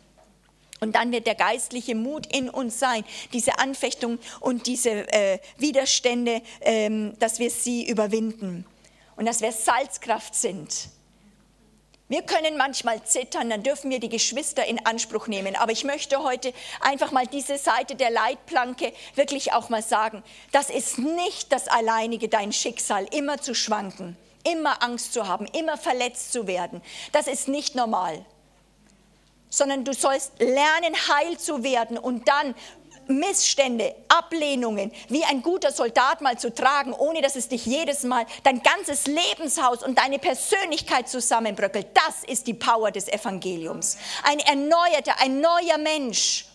[0.79, 6.41] Und dann wird der geistliche Mut in uns sein, diese Anfechtung und diese äh, Widerstände,
[6.61, 8.65] ähm, dass wir sie überwinden
[9.17, 10.91] und dass wir Salzkraft sind
[12.09, 15.57] wir können manchmal zittern, dann dürfen wir die Geschwister in Anspruch nehmen.
[15.57, 20.23] Aber ich möchte heute einfach mal diese Seite der Leitplanke wirklich auch mal sagen.
[20.51, 24.16] Das ist nicht das alleinige dein Schicksal, immer zu schwanken,
[24.51, 26.81] immer Angst zu haben, immer verletzt zu werden.
[27.12, 28.25] Das ist nicht normal.
[29.51, 32.55] Sondern du sollst lernen, heil zu werden und dann
[33.09, 38.27] Missstände, Ablehnungen wie ein guter Soldat mal zu tragen, ohne dass es dich jedes Mal
[38.44, 41.88] dein ganzes Lebenshaus und deine Persönlichkeit zusammenbröckelt.
[41.94, 43.99] Das ist die Power des Evangeliums.
[44.23, 46.47] Ein erneuerter, ein neuer Mensch.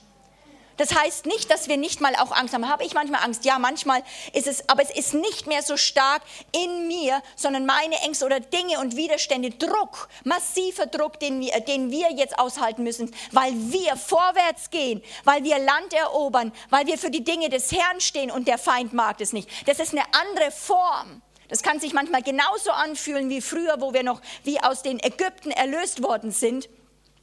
[0.77, 2.67] Das heißt nicht, dass wir nicht mal auch Angst haben.
[2.67, 3.45] Habe ich manchmal Angst?
[3.45, 7.95] Ja, manchmal ist es, aber es ist nicht mehr so stark in mir, sondern meine
[7.97, 13.13] Ängste oder Dinge und Widerstände, Druck, massiver Druck, den wir, den wir jetzt aushalten müssen,
[13.31, 18.01] weil wir vorwärts gehen, weil wir Land erobern, weil wir für die Dinge des Herrn
[18.01, 19.49] stehen und der Feind mag es nicht.
[19.67, 21.21] Das ist eine andere Form.
[21.49, 25.51] Das kann sich manchmal genauso anfühlen wie früher, wo wir noch wie aus den Ägypten
[25.51, 26.67] erlöst worden sind.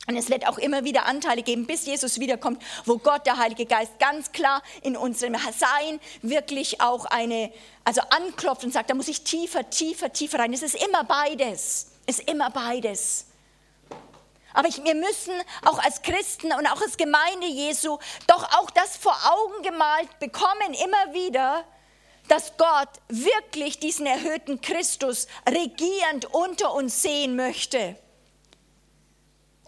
[0.06, 3.66] Und es wird auch immer wieder Anteile geben, bis Jesus wiederkommt, wo Gott, der Heilige
[3.66, 7.52] Geist, ganz klar in unserem Sein wirklich auch eine,
[7.84, 10.52] also anklopft und sagt, da muss ich tiefer, tiefer, tiefer rein.
[10.52, 11.92] Es ist immer beides.
[12.06, 13.26] Es ist immer beides.
[14.52, 15.34] Aber ich, wir müssen
[15.64, 20.74] auch als Christen und auch als Gemeinde Jesu doch auch das vor Augen gemalt bekommen,
[20.74, 21.64] immer wieder,
[22.26, 27.96] dass Gott wirklich diesen erhöhten Christus regierend unter uns sehen möchte.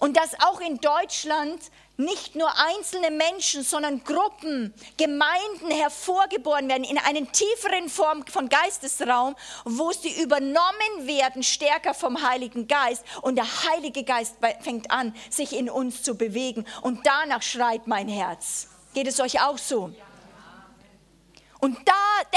[0.02, 1.60] Und dass auch in Deutschland
[1.96, 9.36] nicht nur einzelne Menschen, sondern Gruppen, Gemeinden hervorgeboren werden in einer tieferen Form von Geistesraum,
[9.64, 13.04] wo sie übernommen werden stärker vom Heiligen Geist.
[13.20, 16.66] Und der Heilige Geist fängt an, sich in uns zu bewegen.
[16.80, 18.66] Und danach schreit mein Herz.
[18.94, 19.92] Geht es euch auch so?
[19.96, 20.11] Ja.
[21.62, 21.92] Und da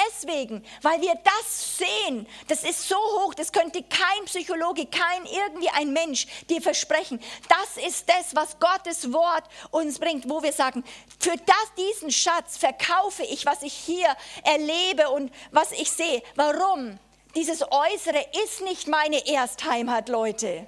[0.07, 5.69] deswegen, weil wir das sehen, das ist so hoch, das könnte kein Psychologe, kein irgendwie
[5.69, 7.19] ein Mensch dir versprechen.
[7.49, 10.83] Das ist das, was Gottes Wort uns bringt, wo wir sagen,
[11.19, 16.21] für das, diesen Schatz verkaufe ich, was ich hier erlebe und was ich sehe.
[16.35, 16.99] Warum?
[17.35, 20.67] Dieses Äußere ist nicht meine Erstheimat, Leute.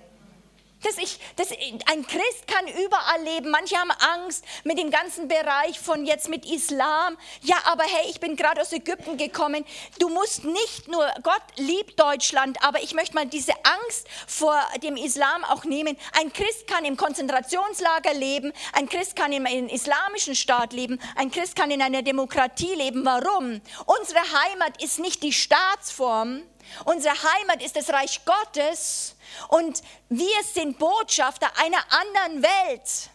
[0.88, 3.50] Das ich, das, ein Christ kann überall leben.
[3.50, 7.18] Manche haben Angst mit dem ganzen Bereich von jetzt mit Islam.
[7.42, 9.66] Ja, aber hey, ich bin gerade aus Ägypten gekommen.
[10.00, 14.96] Du musst nicht nur, Gott liebt Deutschland, aber ich möchte mal diese Angst vor dem
[14.96, 15.98] Islam auch nehmen.
[16.18, 18.54] Ein Christ kann im Konzentrationslager leben.
[18.72, 21.00] Ein Christ kann im, im islamischen Staat leben.
[21.18, 23.04] Ein Christ kann in einer Demokratie leben.
[23.04, 23.62] Warum?
[23.86, 26.44] Unsere Heimat ist nicht die Staatsform.
[26.86, 29.17] Unsere Heimat ist das Reich Gottes
[29.50, 33.10] und wir sind Botschafter einer anderen Welt.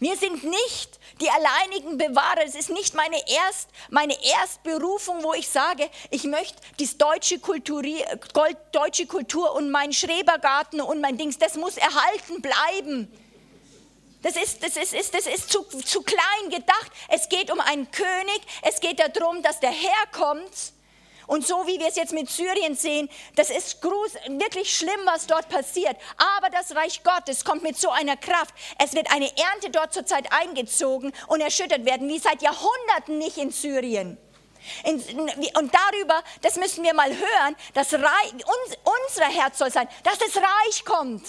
[0.00, 2.44] Wir sind nicht die alleinigen Bewahrer.
[2.44, 7.82] Es ist nicht meine, Erst, meine Erstberufung, wo ich sage, ich möchte die deutsche Kultur,
[8.72, 13.10] deutsche Kultur und mein Schrebergarten und mein Dings, das muss erhalten bleiben.
[14.22, 16.90] Das ist, das ist, ist, das ist zu, zu klein gedacht.
[17.08, 18.40] Es geht um einen König.
[18.62, 20.74] Es geht darum, dass der Herr kommt
[21.26, 25.48] und so wie wir es jetzt mit Syrien sehen, das ist wirklich schlimm, was dort
[25.48, 25.96] passiert.
[26.38, 28.54] Aber das Reich Gottes kommt mit so einer Kraft.
[28.78, 33.50] Es wird eine Ernte dort zurzeit eingezogen und erschüttert werden, wie seit Jahrhunderten nicht in
[33.50, 34.18] Syrien.
[34.84, 38.76] und darüber, das müssen wir mal hören, das Reich, uns,
[39.08, 41.24] unser Herz soll sein, dass das Reich kommt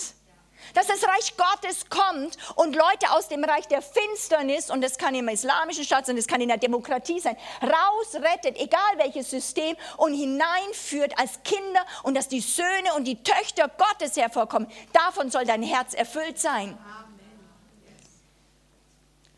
[0.76, 5.16] dass das Reich Gottes kommt und Leute aus dem Reich der Finsternis, und das kann
[5.16, 10.14] im islamischen Staat sein, das kann in der Demokratie sein, rausrettet, egal welches System, und
[10.14, 14.70] hineinführt als Kinder und dass die Söhne und die Töchter Gottes hervorkommen.
[14.94, 16.78] Davon soll dein Herz erfüllt sein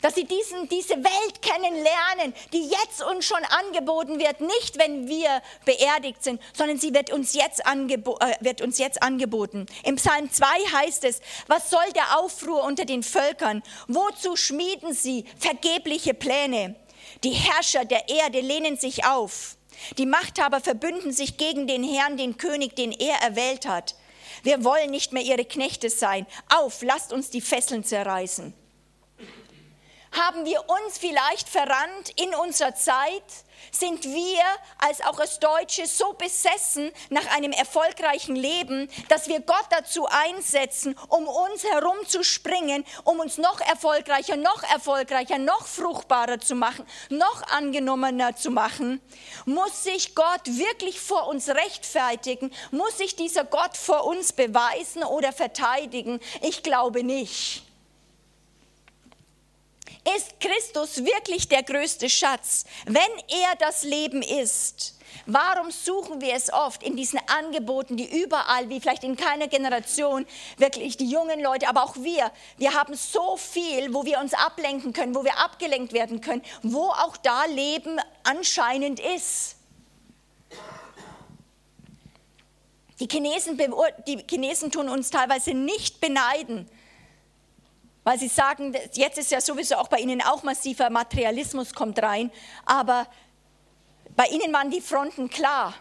[0.01, 5.41] dass sie diesen, diese Welt kennenlernen, die jetzt uns schon angeboten wird, nicht wenn wir
[5.65, 9.65] beerdigt sind, sondern sie wird uns jetzt, angebo äh, wird uns jetzt angeboten.
[9.83, 13.63] Im Psalm 2 heißt es, was soll der Aufruhr unter den Völkern?
[13.87, 16.75] Wozu schmieden sie vergebliche Pläne?
[17.23, 19.57] Die Herrscher der Erde lehnen sich auf.
[19.97, 23.95] Die Machthaber verbünden sich gegen den Herrn, den König, den er erwählt hat.
[24.43, 26.25] Wir wollen nicht mehr ihre Knechte sein.
[26.55, 28.53] Auf, lasst uns die Fesseln zerreißen.
[30.11, 33.23] Haben wir uns vielleicht verrannt in unserer Zeit?
[33.71, 34.43] Sind wir
[34.77, 40.97] als auch als Deutsche so besessen nach einem erfolgreichen Leben, dass wir Gott dazu einsetzen,
[41.09, 46.85] um uns herum zu springen, um uns noch erfolgreicher, noch erfolgreicher, noch fruchtbarer zu machen,
[47.09, 49.01] noch angenommener zu machen?
[49.45, 52.53] Muss sich Gott wirklich vor uns rechtfertigen?
[52.71, 56.19] Muss sich dieser Gott vor uns beweisen oder verteidigen?
[56.41, 57.66] Ich glaube nicht.
[60.15, 62.63] Ist Christus wirklich der größte Schatz?
[62.85, 68.69] Wenn er das Leben ist, warum suchen wir es oft in diesen Angeboten, die überall,
[68.69, 70.25] wie vielleicht in keiner Generation,
[70.57, 74.93] wirklich die jungen Leute, aber auch wir, wir haben so viel, wo wir uns ablenken
[74.93, 79.57] können, wo wir abgelenkt werden können, wo auch da Leben anscheinend ist.
[83.01, 83.59] Die Chinesen,
[84.07, 86.69] die Chinesen tun uns teilweise nicht beneiden,
[88.07, 92.31] weil sie sagen, jetzt ist ja sowieso auch bei ihnen auch massiver Materialismus kommt rein,
[92.65, 93.05] aber
[94.15, 95.73] bei ihnen waren die Fronten klar.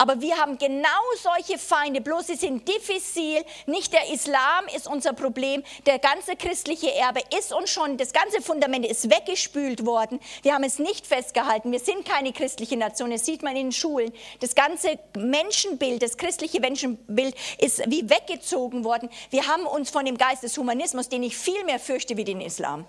[0.00, 0.88] Aber wir haben genau
[1.22, 3.44] solche Feinde, bloß sie sind diffizil.
[3.66, 5.62] Nicht der Islam ist unser Problem.
[5.84, 10.18] Der ganze christliche Erbe ist uns schon, das ganze Fundament ist weggespült worden.
[10.40, 11.70] Wir haben es nicht festgehalten.
[11.70, 13.10] Wir sind keine christliche Nation.
[13.10, 14.10] Das sieht man in den Schulen.
[14.40, 19.10] Das ganze Menschenbild, das christliche Menschenbild ist wie weggezogen worden.
[19.28, 22.40] Wir haben uns von dem Geist des Humanismus, den ich viel mehr fürchte wie den
[22.40, 22.86] Islam,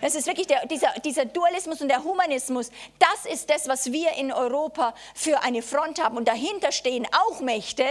[0.00, 2.70] das ist wirklich der, dieser, dieser Dualismus und der Humanismus.
[2.98, 6.16] Das ist das, was wir in Europa für eine Front haben.
[6.16, 7.84] Und dahinter stehen auch Mächte.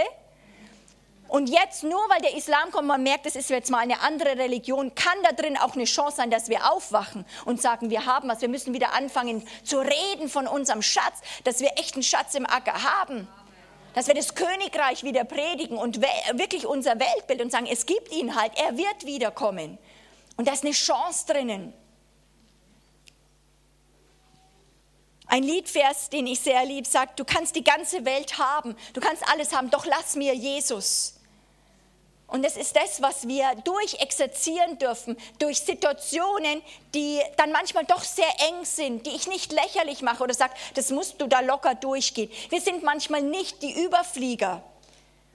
[1.28, 4.38] Und jetzt, nur weil der Islam kommt, man merkt, es ist jetzt mal eine andere
[4.38, 8.30] Religion, kann da drin auch eine Chance sein, dass wir aufwachen und sagen, wir haben
[8.30, 8.40] was.
[8.40, 12.46] Wir müssen wieder anfangen zu reden von unserem Schatz, dass wir echt einen Schatz im
[12.46, 13.28] Acker haben.
[13.94, 16.02] Dass wir das Königreich wieder predigen und
[16.34, 19.78] wirklich unser Weltbild und sagen, es gibt ihn halt, er wird wiederkommen.
[20.38, 21.74] Und da ist eine Chance drinnen.
[25.28, 29.28] Ein Liedvers, den ich sehr lieb, sagt, du kannst die ganze Welt haben, du kannst
[29.30, 31.16] alles haben, doch lass mir Jesus.
[32.28, 36.62] Und es ist das, was wir durchexerzieren dürfen, durch Situationen,
[36.94, 40.92] die dann manchmal doch sehr eng sind, die ich nicht lächerlich mache oder sage, das
[40.92, 42.30] musst du da locker durchgehen.
[42.50, 44.62] Wir sind manchmal nicht die Überflieger.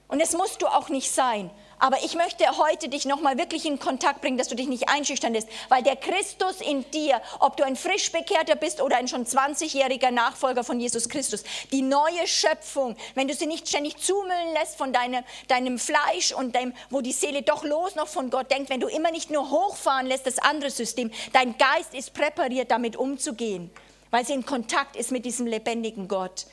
[0.07, 1.49] Und es musst du auch nicht sein.
[1.79, 5.33] Aber ich möchte heute dich nochmal wirklich in Kontakt bringen, dass du dich nicht einschüchtern
[5.33, 9.25] lässt, weil der Christus in dir, ob du ein frisch bekehrter bist oder ein schon
[9.25, 14.77] 20-jähriger Nachfolger von Jesus Christus, die neue Schöpfung, wenn du sie nicht ständig zumüllen lässt
[14.77, 18.69] von deinem, deinem Fleisch und deinem, wo die Seele doch los noch von Gott denkt,
[18.69, 22.95] wenn du immer nicht nur hochfahren lässt, das andere System, dein Geist ist präpariert, damit
[22.95, 23.71] umzugehen,
[24.11, 26.45] weil sie in Kontakt ist mit diesem lebendigen Gott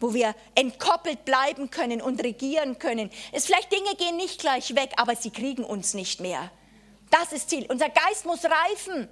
[0.00, 3.10] wo wir entkoppelt bleiben können und regieren können.
[3.32, 6.50] Es vielleicht Dinge gehen nicht gleich weg, aber sie kriegen uns nicht mehr.
[7.10, 7.66] Das ist Ziel.
[7.68, 9.08] Unser Geist muss reifen.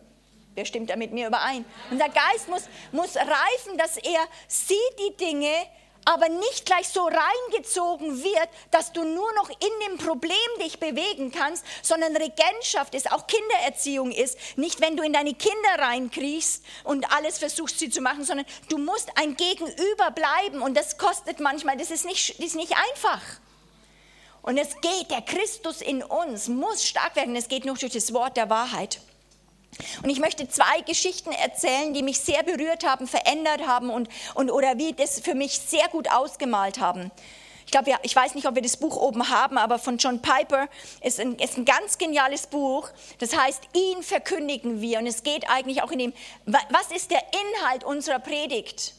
[0.54, 1.64] Wer stimmt da mit mir überein?
[1.90, 2.62] Unser Geist muss,
[2.92, 5.52] muss reifen, dass er sieht die Dinge,
[6.06, 11.32] aber nicht gleich so reingezogen wird, dass du nur noch in dem Problem dich bewegen
[11.32, 14.38] kannst, sondern Regentschaft ist, auch Kindererziehung ist.
[14.56, 18.78] Nicht, wenn du in deine Kinder reinkriechst und alles versuchst, sie zu machen, sondern du
[18.78, 23.20] musst ein Gegenüber bleiben und das kostet manchmal, das ist nicht, das ist nicht einfach.
[24.42, 28.12] Und es geht, der Christus in uns muss stark werden, es geht nur durch das
[28.12, 29.00] Wort der Wahrheit.
[30.02, 34.50] Und ich möchte zwei Geschichten erzählen, die mich sehr berührt haben, verändert haben und, und
[34.50, 37.10] oder wie das für mich sehr gut ausgemalt haben.
[37.66, 40.68] Ich glaube, ich weiß nicht, ob wir das Buch oben haben, aber von John Piper
[41.02, 42.88] ist ein, ist ein ganz geniales Buch.
[43.18, 45.00] Das heißt, ihn verkündigen wir.
[45.00, 46.12] Und es geht eigentlich auch in dem,
[46.44, 47.22] was ist der
[47.58, 48.94] Inhalt unserer Predigt?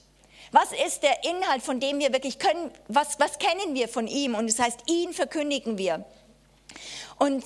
[0.51, 4.35] Was ist der Inhalt, von dem wir wirklich können, was, was kennen wir von ihm?
[4.35, 6.05] Und es heißt, ihn verkündigen wir.
[7.17, 7.45] Und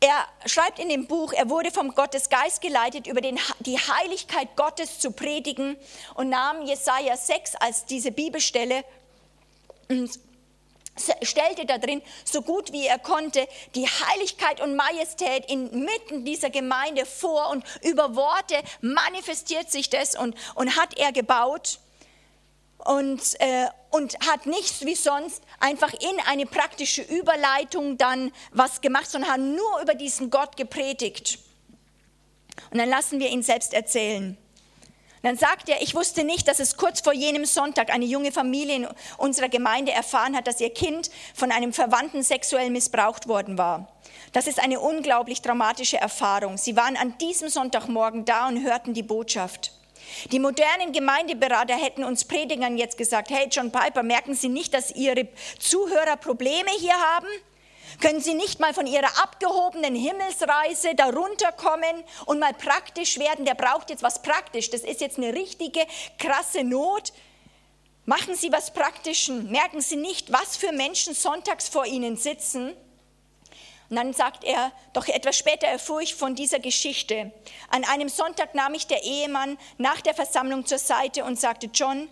[0.00, 5.00] er schreibt in dem Buch, er wurde vom Gottesgeist geleitet, über den, die Heiligkeit Gottes
[5.00, 5.76] zu predigen
[6.14, 8.84] und nahm Jesaja 6 als diese Bibelstelle
[9.88, 10.10] und
[11.22, 17.06] stellte da drin, so gut wie er konnte, die Heiligkeit und Majestät inmitten dieser Gemeinde
[17.06, 21.78] vor und über Worte manifestiert sich das und, und hat er gebaut
[22.84, 29.10] und, äh, und hat nichts wie sonst einfach in eine praktische Überleitung dann was gemacht,
[29.10, 31.38] sondern hat nur über diesen Gott gepredigt.
[32.70, 34.36] Und dann lassen wir ihn selbst erzählen.
[35.22, 38.76] Dann sagt er, ich wusste nicht, dass es kurz vor jenem Sonntag eine junge Familie
[38.76, 43.92] in unserer Gemeinde erfahren hat, dass ihr Kind von einem Verwandten sexuell missbraucht worden war.
[44.32, 46.56] Das ist eine unglaublich dramatische Erfahrung.
[46.56, 49.72] Sie waren an diesem Sonntagmorgen da und hörten die Botschaft.
[50.32, 54.94] Die modernen Gemeindeberater hätten uns Predigern jetzt gesagt, hey John Piper, merken Sie nicht, dass
[54.94, 55.28] Ihre
[55.58, 57.28] Zuhörer Probleme hier haben?
[58.00, 63.44] Können Sie nicht mal von Ihrer abgehobenen Himmelsreise darunter kommen und mal praktisch werden?
[63.44, 64.70] Der braucht jetzt was praktisch.
[64.70, 65.80] Das ist jetzt eine richtige,
[66.18, 67.12] krasse Not.
[68.04, 69.50] Machen Sie was Praktischen.
[69.50, 72.74] Merken Sie nicht, was für Menschen sonntags vor Ihnen sitzen?
[73.90, 77.32] Und dann sagt er, doch etwas später erfuhr ich von dieser Geschichte.
[77.70, 82.08] An einem Sonntag nahm ich der Ehemann nach der Versammlung zur Seite und sagte, John,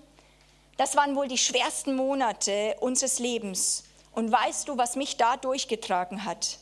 [0.78, 3.84] das waren wohl die schwersten Monate unseres Lebens.
[4.12, 6.58] Und weißt du, was mich da durchgetragen hat?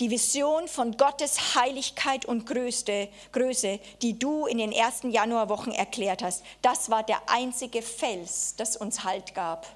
[0.00, 6.22] Die Vision von Gottes Heiligkeit und Größe, Größe, die du in den ersten Januarwochen erklärt
[6.22, 9.66] hast, das war der einzige Fels, das uns Halt gab.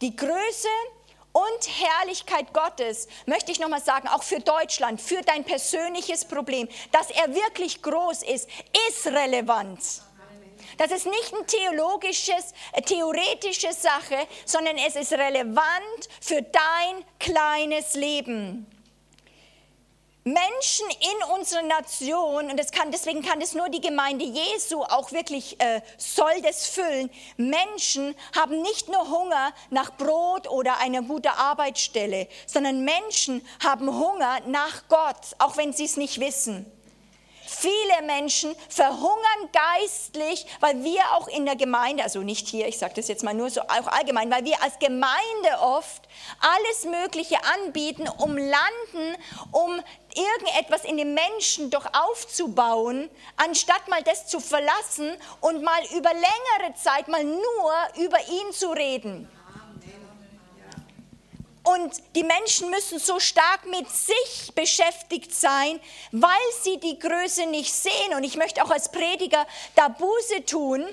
[0.00, 0.68] Die Größe
[1.38, 7.10] und Herrlichkeit Gottes, möchte ich nochmal sagen, auch für Deutschland, für dein persönliches Problem, dass
[7.10, 8.48] er wirklich groß ist,
[8.88, 9.80] ist relevant.
[10.76, 17.94] Das ist nicht eine theologisches, äh, theoretische Sache, sondern es ist relevant für dein kleines
[17.94, 18.66] Leben.
[20.32, 25.58] Menschen in unserer Nation, und kann, deswegen kann das nur die Gemeinde Jesu auch wirklich,
[25.60, 32.28] äh, soll das füllen, Menschen haben nicht nur Hunger nach Brot oder einer guten Arbeitsstelle,
[32.46, 36.70] sondern Menschen haben Hunger nach Gott, auch wenn sie es nicht wissen.
[37.50, 42.92] Viele Menschen verhungern geistlich, weil wir auch in der Gemeinde, also nicht hier, ich sage
[42.96, 46.02] das jetzt mal nur so auch allgemein, weil wir als Gemeinde oft
[46.40, 49.16] alles Mögliche anbieten, um landen,
[49.52, 49.80] um
[50.18, 56.74] irgendetwas in den Menschen doch aufzubauen, anstatt mal das zu verlassen und mal über längere
[56.74, 59.28] Zeit mal nur über ihn zu reden.
[61.64, 65.78] Und die Menschen müssen so stark mit sich beschäftigt sein,
[66.12, 66.30] weil
[66.62, 68.14] sie die Größe nicht sehen.
[68.16, 70.86] Und ich möchte auch als Prediger da Buße tun.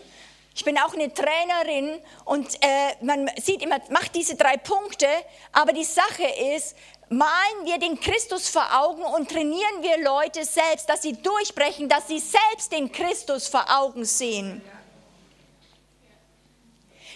[0.54, 5.08] Ich bin auch eine Trainerin und äh, man sieht immer, macht diese drei Punkte,
[5.52, 6.24] aber die Sache
[6.56, 6.78] ist,
[7.10, 12.08] malen wir den Christus vor Augen und trainieren wir Leute selbst, dass sie durchbrechen, dass
[12.08, 14.62] sie selbst den Christus vor Augen sehen.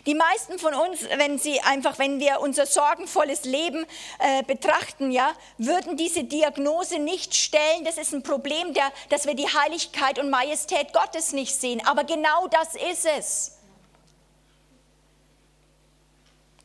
[0.05, 3.85] Die meisten von uns, wenn sie einfach, wenn wir unser sorgenvolles Leben
[4.19, 7.83] äh, betrachten, ja, würden diese Diagnose nicht stellen.
[7.83, 11.85] Das ist ein Problem, der, dass wir die Heiligkeit und Majestät Gottes nicht sehen.
[11.85, 13.57] Aber genau das ist es.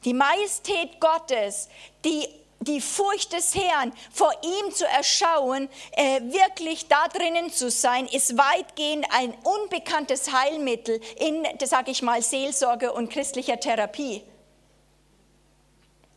[0.04, 1.68] Die Majestät Gottes,
[2.04, 2.28] die
[2.60, 8.36] die Furcht des Herrn, vor ihm zu erschauen, äh, wirklich da drinnen zu sein, ist
[8.38, 14.22] weitgehend ein unbekanntes Heilmittel in, sage ich mal, Seelsorge und christlicher Therapie.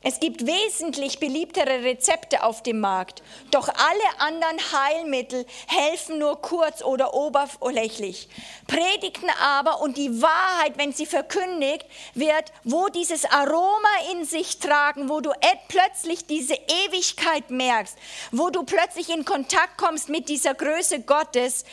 [0.03, 6.83] Es gibt wesentlich beliebtere Rezepte auf dem Markt, doch alle anderen Heilmittel helfen nur kurz
[6.83, 8.29] oder oberflächlich.
[8.67, 15.09] Predigten aber und die Wahrheit, wenn sie verkündigt wird, wo dieses Aroma in sich tragen,
[15.09, 15.31] wo du
[15.67, 17.97] plötzlich diese Ewigkeit merkst,
[18.31, 21.65] wo du plötzlich in Kontakt kommst mit dieser Größe Gottes,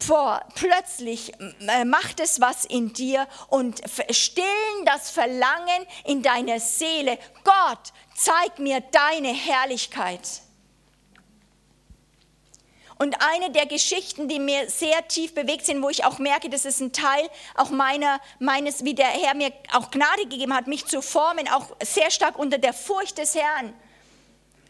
[0.00, 1.32] vor, plötzlich
[1.66, 3.80] äh, macht es was in dir und
[4.10, 7.18] stillen das Verlangen in deiner Seele.
[7.44, 10.20] Gott, zeig mir deine Herrlichkeit.
[12.98, 16.64] Und eine der Geschichten, die mir sehr tief bewegt sind, wo ich auch merke, das
[16.64, 20.84] ist ein Teil auch meiner, meines, wie der Herr mir auch Gnade gegeben hat, mich
[20.84, 23.72] zu formen, auch sehr stark unter der Furcht des Herrn.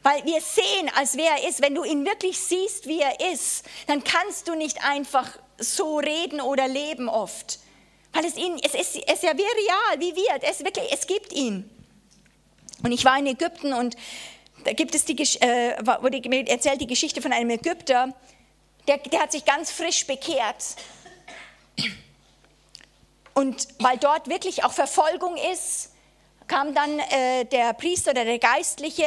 [0.03, 1.61] Weil wir sehen, als wer er ist.
[1.61, 6.41] Wenn du ihn wirklich siehst, wie er ist, dann kannst du nicht einfach so reden
[6.41, 7.59] oder leben oft.
[8.13, 10.39] Weil es, ihn, es, ist, es ist ja wie real, wie wir.
[10.43, 11.69] Es, wirklich, es gibt ihn.
[12.83, 13.97] Und ich war in Ägypten und
[14.65, 18.15] da gibt es die, äh, wurde erzählt die Geschichte von einem Ägypter,
[18.87, 20.65] der, der hat sich ganz frisch bekehrt.
[23.35, 25.93] Und weil dort wirklich auch Verfolgung ist,
[26.49, 29.05] kam dann äh, der Priester oder der Geistliche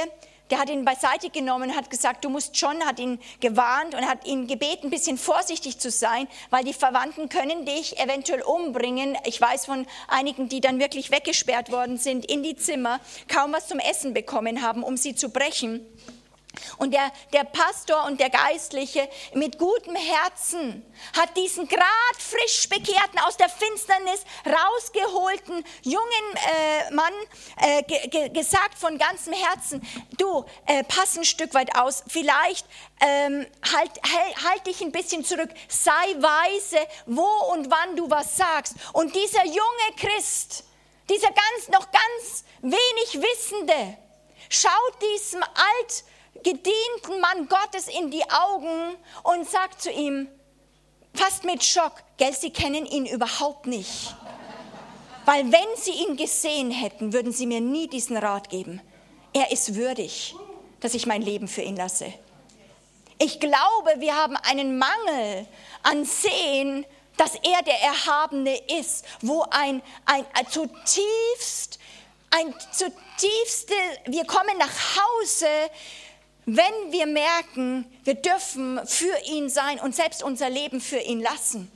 [0.51, 4.27] der hat ihn beiseite genommen hat gesagt, du musst schon, hat ihn gewarnt und hat
[4.27, 9.17] ihn gebeten, ein bisschen vorsichtig zu sein, weil die Verwandten können dich eventuell umbringen.
[9.25, 12.99] Ich weiß von einigen, die dann wirklich weggesperrt worden sind in die Zimmer,
[13.29, 15.85] kaum was zum Essen bekommen haben, um sie zu brechen.
[16.77, 20.85] Und der, der Pastor und der Geistliche mit gutem Herzen
[21.17, 27.13] hat diesen grad frisch bekehrten, aus der Finsternis rausgeholten jungen äh, Mann
[27.57, 29.81] äh, ge gesagt von ganzem Herzen,
[30.17, 32.65] du, äh, pass ein Stück weit aus, vielleicht
[32.99, 38.37] ähm, halt, halt, halt dich ein bisschen zurück, sei weise, wo und wann du was
[38.37, 38.75] sagst.
[38.93, 40.63] Und dieser junge Christ,
[41.09, 43.97] dieser ganz, noch ganz wenig Wissende,
[44.49, 46.03] schaut diesem alt
[46.36, 50.27] gedienten Mann Gottes in die Augen und sagt zu ihm,
[51.13, 54.15] fast mit Schock, gell, sie kennen ihn überhaupt nicht.
[55.25, 58.82] Weil wenn sie ihn gesehen hätten, würden sie mir nie diesen Rat geben.
[59.34, 60.36] Er ist würdig,
[60.79, 62.13] dass ich mein Leben für ihn lasse.
[63.19, 65.45] Ich glaube, wir haben einen Mangel
[65.84, 66.86] an Sehen,
[67.17, 71.77] dass er der Erhabene ist, wo ein, ein, ein zutiefst,
[72.32, 73.75] ein zutiefste,
[74.07, 75.47] wir kommen nach Hause,
[76.45, 81.71] wenn wir merken, wir dürfen für ihn sein und selbst unser Leben für ihn lassen.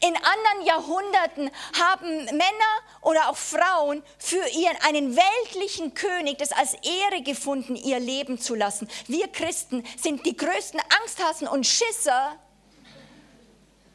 [0.00, 6.74] In anderen Jahrhunderten haben Männer oder auch Frauen für ihren einen weltlichen König das als
[6.74, 8.88] Ehre gefunden, ihr Leben zu lassen.
[9.06, 12.36] Wir Christen sind die größten Angsthassen und Schisser,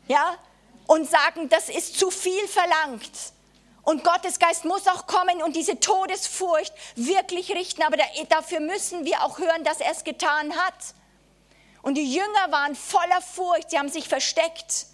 [0.08, 0.38] ja,
[0.86, 3.12] und sagen, das ist zu viel verlangt.
[3.88, 7.84] Und Gottes Geist muss auch kommen und diese Todesfurcht wirklich richten.
[7.84, 7.96] Aber
[8.28, 10.74] dafür müssen wir auch hören, dass er es getan hat.
[11.84, 14.88] Und die Jünger waren voller Furcht, sie haben sich versteckt.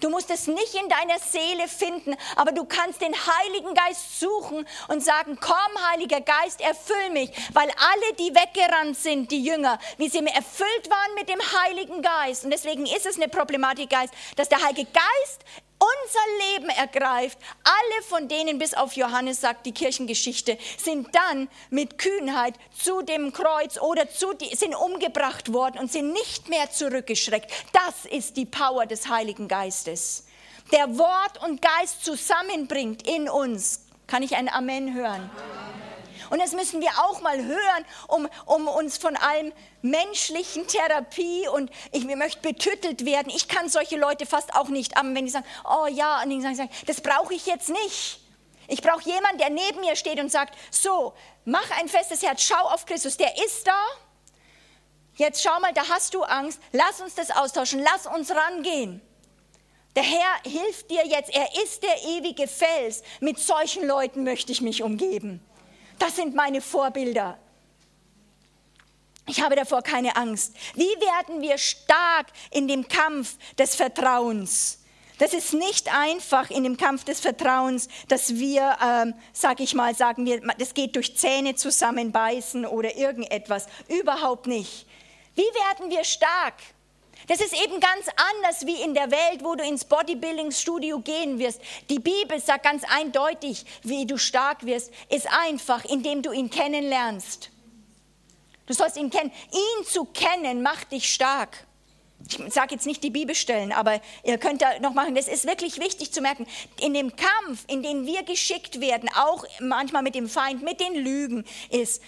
[0.00, 4.68] Du musst es nicht in deiner Seele finden, aber du kannst den Heiligen Geist suchen
[4.88, 10.10] und sagen, komm, Heiliger Geist, erfüll mich, weil alle, die weggerannt sind, die Jünger, wie
[10.10, 12.44] sie erfüllt waren mit dem Heiligen Geist.
[12.44, 15.40] Und deswegen ist es eine Problematik, Geist, dass der Heilige Geist
[15.78, 17.38] unser Leben ergreift.
[17.62, 23.32] Alle von denen, bis auf Johannes sagt die Kirchengeschichte, sind dann mit Kühnheit zu dem
[23.32, 27.50] Kreuz oder zu, sind umgebracht worden und sind nicht mehr zurückgeschreckt.
[27.72, 30.26] Das ist die Power des Heiligen Geistes.
[30.72, 33.86] Der Wort und Geist zusammenbringt in uns.
[34.06, 35.30] Kann ich ein Amen hören?
[35.30, 35.83] Amen.
[36.30, 39.52] Und das müssen wir auch mal hören, um, um uns von allem
[39.82, 43.32] menschlichen Therapie und ich möchte betüttelt werden.
[43.34, 46.40] Ich kann solche Leute fast auch nicht am, wenn die sagen, oh ja, und die
[46.40, 48.20] sagen, das brauche ich jetzt nicht.
[48.66, 51.12] Ich brauche jemanden, der neben mir steht und sagt, so,
[51.44, 53.84] mach ein festes Herz, schau auf Christus, der ist da.
[55.16, 59.00] Jetzt schau mal, da hast du Angst, lass uns das austauschen, lass uns rangehen.
[59.94, 63.02] Der Herr hilft dir jetzt, er ist der ewige Fels.
[63.20, 65.40] Mit solchen Leuten möchte ich mich umgeben.
[65.98, 67.38] Das sind meine Vorbilder.
[69.26, 70.54] Ich habe davor keine Angst.
[70.74, 74.80] Wie werden wir stark in dem Kampf des Vertrauens?
[75.18, 79.94] Das ist nicht einfach in dem Kampf des Vertrauens, dass wir, ähm, sag ich mal,
[79.94, 83.66] sagen wir, das geht durch Zähne zusammenbeißen oder irgendetwas.
[83.88, 84.86] Überhaupt nicht.
[85.36, 86.54] Wie werden wir stark?
[87.26, 91.60] Das ist eben ganz anders wie in der Welt, wo du ins Bodybuilding-Studio gehen wirst.
[91.88, 97.50] Die Bibel sagt ganz eindeutig, wie du stark wirst, ist einfach, indem du ihn kennenlernst.
[98.66, 99.32] Du sollst ihn kennen.
[99.52, 101.66] Ihn zu kennen macht dich stark.
[102.26, 105.14] Ich sage jetzt nicht die Bibelstellen, aber ihr könnt da noch machen.
[105.14, 106.46] Das ist wirklich wichtig zu merken.
[106.80, 110.94] In dem Kampf, in den wir geschickt werden, auch manchmal mit dem Feind, mit den
[110.94, 112.02] Lügen, ist,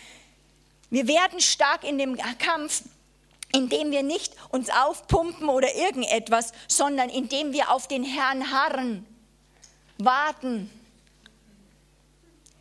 [0.88, 2.82] wir werden stark in dem Kampf,
[3.56, 9.06] indem wir nicht uns aufpumpen oder irgendetwas, sondern indem wir auf den Herrn harren,
[9.96, 10.70] warten.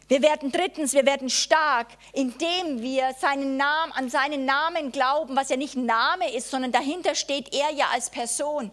[0.08, 5.50] Wir werden drittens, wir werden stark, indem wir seinen Namen, an seinen Namen glauben, was
[5.50, 8.72] ja nicht Name ist, sondern dahinter steht er ja als Person.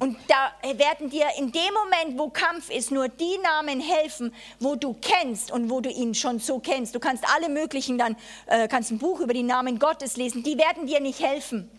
[0.00, 4.74] Und da werden dir in dem Moment, wo Kampf ist, nur die Namen helfen, wo
[4.74, 6.94] du kennst und wo du ihn schon so kennst.
[6.94, 10.56] Du kannst alle möglichen dann, äh, kannst ein Buch über die Namen Gottes lesen, die
[10.56, 11.70] werden dir nicht helfen.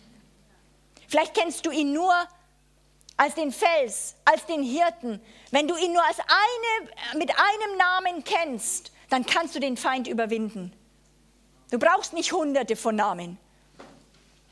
[1.08, 2.14] Vielleicht kennst du ihn nur
[3.16, 5.20] als den Fels, als den Hirten.
[5.50, 10.06] Wenn du ihn nur als eine, mit einem Namen kennst, dann kannst du den Feind
[10.06, 10.72] überwinden.
[11.72, 13.36] Du brauchst nicht hunderte von Namen.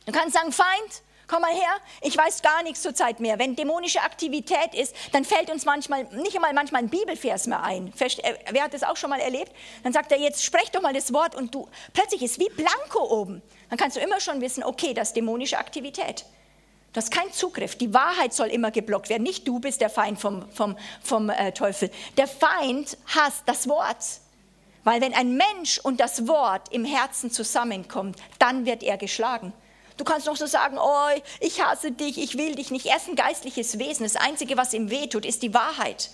[0.07, 3.39] Du kannst sagen, Feind, komm mal her, ich weiß gar nichts zur Zeit mehr.
[3.39, 7.93] Wenn dämonische Aktivität ist, dann fällt uns manchmal, nicht einmal manchmal ein Bibelvers mehr ein.
[8.01, 9.53] Äh, wer hat das auch schon mal erlebt?
[9.85, 13.05] Dann sagt er, jetzt sprech doch mal das Wort und du, plötzlich ist wie Blanko
[13.21, 13.43] oben.
[13.69, 16.25] Dann kannst du immer schon wissen, okay, das ist dämonische Aktivität.
[16.93, 17.77] Du hast keinen Zugriff.
[17.77, 19.23] Die Wahrheit soll immer geblockt werden.
[19.23, 21.91] Nicht du bist der Feind vom, vom, vom äh, Teufel.
[22.17, 24.05] Der Feind hasst das Wort.
[24.83, 29.53] Weil wenn ein Mensch und das Wort im Herzen zusammenkommt, dann wird er geschlagen.
[30.01, 32.87] Du kannst noch so sagen, oh, ich hasse dich, ich will dich nicht.
[32.87, 34.05] Er ist ein geistliches Wesen.
[34.05, 36.09] Das Einzige, was ihm wehtut, ist die Wahrheit.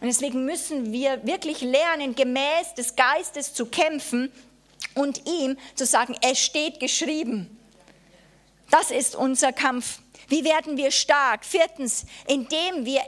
[0.00, 4.30] Und deswegen müssen wir wirklich lernen, gemäß des Geistes zu kämpfen
[4.94, 7.58] und ihm zu sagen, es steht geschrieben.
[8.70, 9.98] Das ist unser Kampf.
[10.28, 11.44] Wie werden wir stark?
[11.44, 13.00] Viertens, indem wir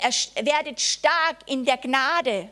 [0.43, 2.51] werdet stark in der Gnade.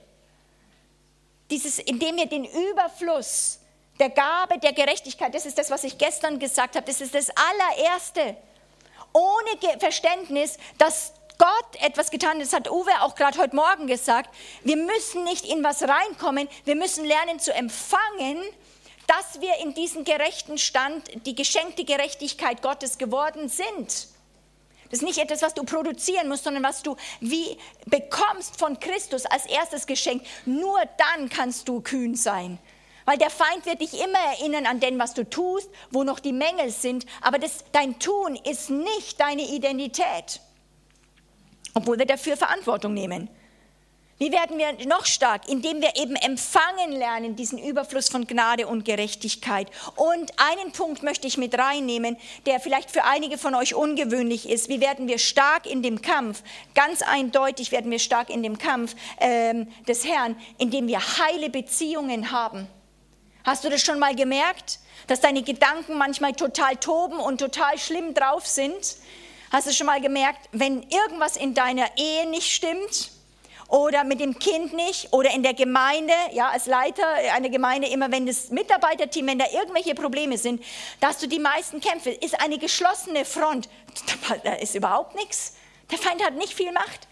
[1.50, 3.58] Dieses, indem ihr den Überfluss
[3.98, 7.30] der Gabe der Gerechtigkeit, das ist das, was ich gestern gesagt habe, das ist das
[7.30, 8.36] allererste.
[9.12, 14.30] Ohne Verständnis, dass Gott etwas getan hat, das hat Uwe auch gerade heute Morgen gesagt,
[14.64, 18.42] wir müssen nicht in was reinkommen, wir müssen lernen zu empfangen,
[19.06, 24.08] dass wir in diesen gerechten Stand, die geschenkte Gerechtigkeit Gottes geworden sind.
[24.90, 29.26] Das ist nicht etwas, was du produzieren musst, sondern was du wie bekommst von Christus
[29.26, 30.22] als erstes Geschenk.
[30.44, 32.58] Nur dann kannst du kühn sein.
[33.06, 36.32] Weil der Feind wird dich immer erinnern an den, was du tust, wo noch die
[36.32, 37.06] Mängel sind.
[37.22, 40.40] Aber das, dein Tun ist nicht deine Identität.
[41.72, 43.30] Obwohl wir dafür Verantwortung nehmen.
[44.18, 45.46] Wie werden wir noch stark?
[45.46, 49.68] Indem wir eben empfangen lernen, diesen Überfluss von Gnade und Gerechtigkeit.
[49.94, 54.70] Und einen Punkt möchte ich mit reinnehmen, der vielleicht für einige von euch ungewöhnlich ist.
[54.70, 56.42] Wie werden wir stark in dem Kampf?
[56.74, 62.32] Ganz eindeutig werden wir stark in dem Kampf ähm, des Herrn, indem wir heile Beziehungen
[62.32, 62.68] haben.
[63.46, 68.12] Hast du das schon mal gemerkt, dass deine Gedanken manchmal total toben und total schlimm
[68.12, 68.96] drauf sind?
[69.52, 73.12] Hast du schon mal gemerkt, wenn irgendwas in deiner Ehe nicht stimmt?
[73.68, 78.12] oder mit dem Kind nicht oder in der Gemeinde, ja, als Leiter einer Gemeinde, immer
[78.12, 80.62] wenn das Mitarbeiterteam, wenn da irgendwelche Probleme sind,
[81.00, 83.68] dass du die meisten Kämpfe, ist eine geschlossene Front.
[84.44, 85.56] Da ist überhaupt nichts.
[85.90, 87.08] Der Feind hat nicht viel Macht.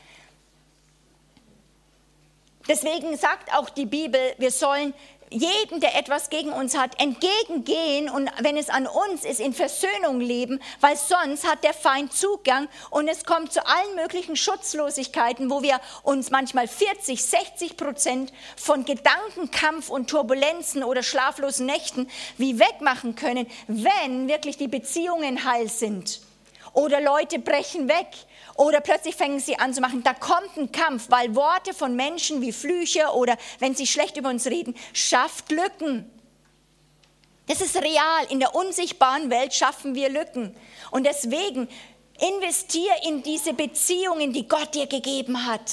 [2.66, 4.94] Deswegen sagt auch die Bibel, wir sollen
[5.34, 10.20] jedem, der etwas gegen uns hat, entgegengehen und wenn es an uns ist, in Versöhnung
[10.20, 15.62] leben, weil sonst hat der Feind Zugang und es kommt zu allen möglichen Schutzlosigkeiten, wo
[15.62, 22.08] wir uns manchmal 40, 60 Prozent von Gedankenkampf und Turbulenzen oder schlaflosen Nächten
[22.38, 26.20] wie wegmachen können, wenn wirklich die Beziehungen heil sind.
[26.74, 28.08] Oder Leute brechen weg
[28.56, 32.40] oder plötzlich fangen sie an zu machen, da kommt ein Kampf, weil Worte von Menschen
[32.42, 36.10] wie Flüche oder wenn sie schlecht über uns reden, schafft Lücken.
[37.46, 38.26] Das ist real.
[38.30, 40.56] In der unsichtbaren Welt schaffen wir Lücken.
[40.90, 41.68] Und deswegen
[42.20, 45.70] investier in diese Beziehungen, die Gott dir gegeben hat.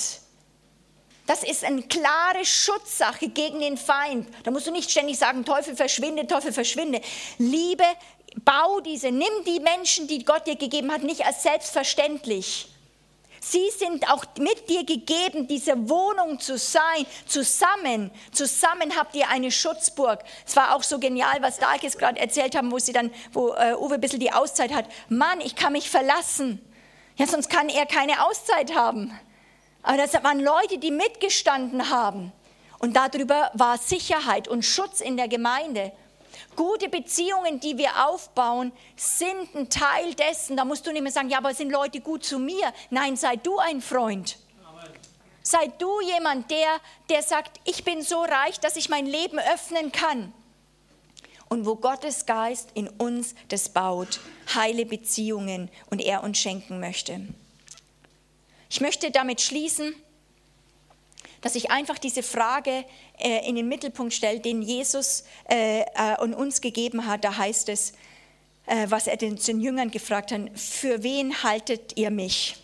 [1.27, 4.27] Das ist eine klare Schutzsache gegen den Feind.
[4.43, 6.99] Da musst du nicht ständig sagen, Teufel verschwinde, Teufel verschwinde.
[7.37, 7.85] Liebe,
[8.43, 12.67] bau diese, nimm die Menschen, die Gott dir gegeben hat, nicht als selbstverständlich.
[13.43, 17.07] Sie sind auch mit dir gegeben, diese Wohnung zu sein.
[17.25, 20.23] Zusammen, zusammen habt ihr eine Schutzburg.
[20.45, 23.73] Es war auch so genial, was Darkes gerade erzählt haben, wo sie dann, wo äh,
[23.73, 24.85] Uwe ein bisschen die Auszeit hat.
[25.09, 26.61] Mann, ich kann mich verlassen.
[27.17, 29.11] Ja, sonst kann er keine Auszeit haben.
[29.81, 32.31] Aber das waren Leute, die mitgestanden haben.
[32.77, 35.91] Und darüber war Sicherheit und Schutz in der Gemeinde.
[36.61, 40.55] Gute Beziehungen, die wir aufbauen, sind ein Teil dessen.
[40.55, 42.71] Da musst du nicht mehr sagen, ja, aber sind Leute gut zu mir?
[42.91, 44.37] Nein, sei du ein Freund.
[45.41, 49.91] Sei du jemand, der, der sagt, ich bin so reich, dass ich mein Leben öffnen
[49.91, 50.33] kann.
[51.49, 54.19] Und wo Gottes Geist in uns das baut,
[54.53, 57.21] heile Beziehungen und er uns schenken möchte.
[58.69, 59.95] Ich möchte damit schließen,
[61.41, 62.85] dass ich einfach diese Frage
[63.17, 67.23] äh, in den Mittelpunkt stelle, den Jesus äh, äh, uns gegeben hat.
[67.23, 67.93] Da heißt es,
[68.67, 72.57] äh, was er den, den Jüngern gefragt hat, für wen haltet ihr mich?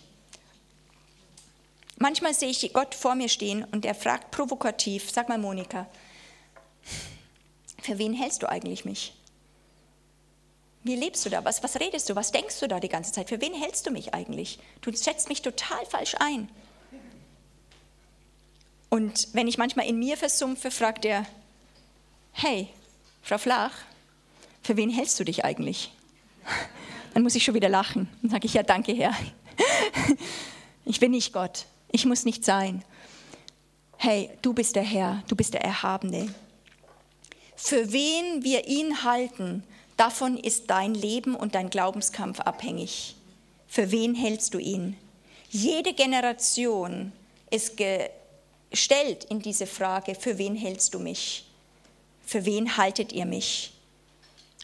[1.97, 5.88] Manchmal sehe ich Gott vor mir stehen und er fragt provokativ, sag mal Monika,
[7.82, 9.13] für wen hältst du eigentlich mich?
[10.84, 11.43] Wie lebst du da?
[11.43, 12.15] Was, was redest du?
[12.15, 13.30] Was denkst du da die ganze Zeit?
[13.30, 14.59] Für wen hältst du mich eigentlich?
[14.82, 16.49] Du schätzt mich total falsch ein.
[18.89, 21.25] Und wenn ich manchmal in mir versumpfe, fragt er,
[22.31, 22.69] hey,
[23.21, 23.73] Frau Flach,
[24.63, 25.91] für wen hältst du dich eigentlich?
[27.13, 28.09] Dann muss ich schon wieder lachen.
[28.21, 29.15] Dann sage ich, ja, danke, Herr.
[30.85, 31.65] Ich bin nicht Gott.
[31.91, 32.81] Ich muss nicht sein.
[33.97, 36.33] Hey, du bist der Herr, du bist der Erhabene.
[37.57, 39.63] Für wen wir ihn halten,
[39.97, 43.15] davon ist dein Leben und dein Glaubenskampf abhängig.
[43.67, 44.95] Für wen hältst du ihn?
[45.49, 47.11] Jede Generation
[47.49, 48.09] ist ge
[48.74, 51.45] stellt in diese Frage, für wen hältst du mich?
[52.26, 53.72] Für wen haltet ihr mich?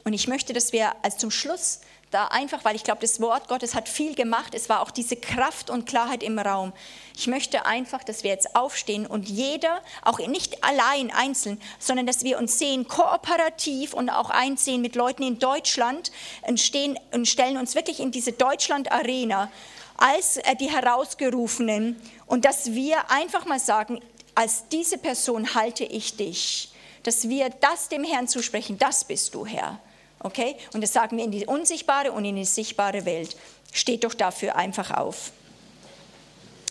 [0.03, 1.79] Und ich möchte, dass wir als zum Schluss
[2.13, 5.15] da einfach, weil ich glaube, das Wort Gottes hat viel gemacht, es war auch diese
[5.15, 6.71] Kraft und Klarheit im Raum.
[7.17, 12.23] Ich möchte einfach, dass wir jetzt aufstehen und jeder, auch nicht allein einzeln, sondern dass
[12.23, 16.11] wir uns sehen, kooperativ und auch einsehen mit Leuten in Deutschland
[16.43, 19.51] und, stehen, und stellen uns wirklich in diese Deutschland-Arena
[19.97, 24.01] als äh, die Herausgerufenen und dass wir einfach mal sagen,
[24.35, 26.71] als diese Person halte ich dich,
[27.03, 29.79] dass wir das dem Herrn zusprechen, das bist du, Herr.
[30.19, 30.55] Okay?
[30.73, 33.35] Und das sagen wir in die unsichtbare und in die sichtbare Welt.
[33.71, 35.31] Steht doch dafür einfach auf.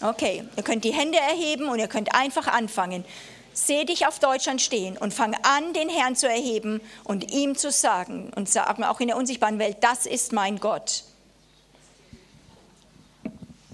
[0.03, 3.05] Okay, ihr könnt die Hände erheben und ihr könnt einfach anfangen.
[3.53, 7.71] Seh dich auf Deutschland stehen und fang an, den Herrn zu erheben und ihm zu
[7.71, 11.05] sagen und sagen auch in der unsichtbaren Welt, das ist mein Gott.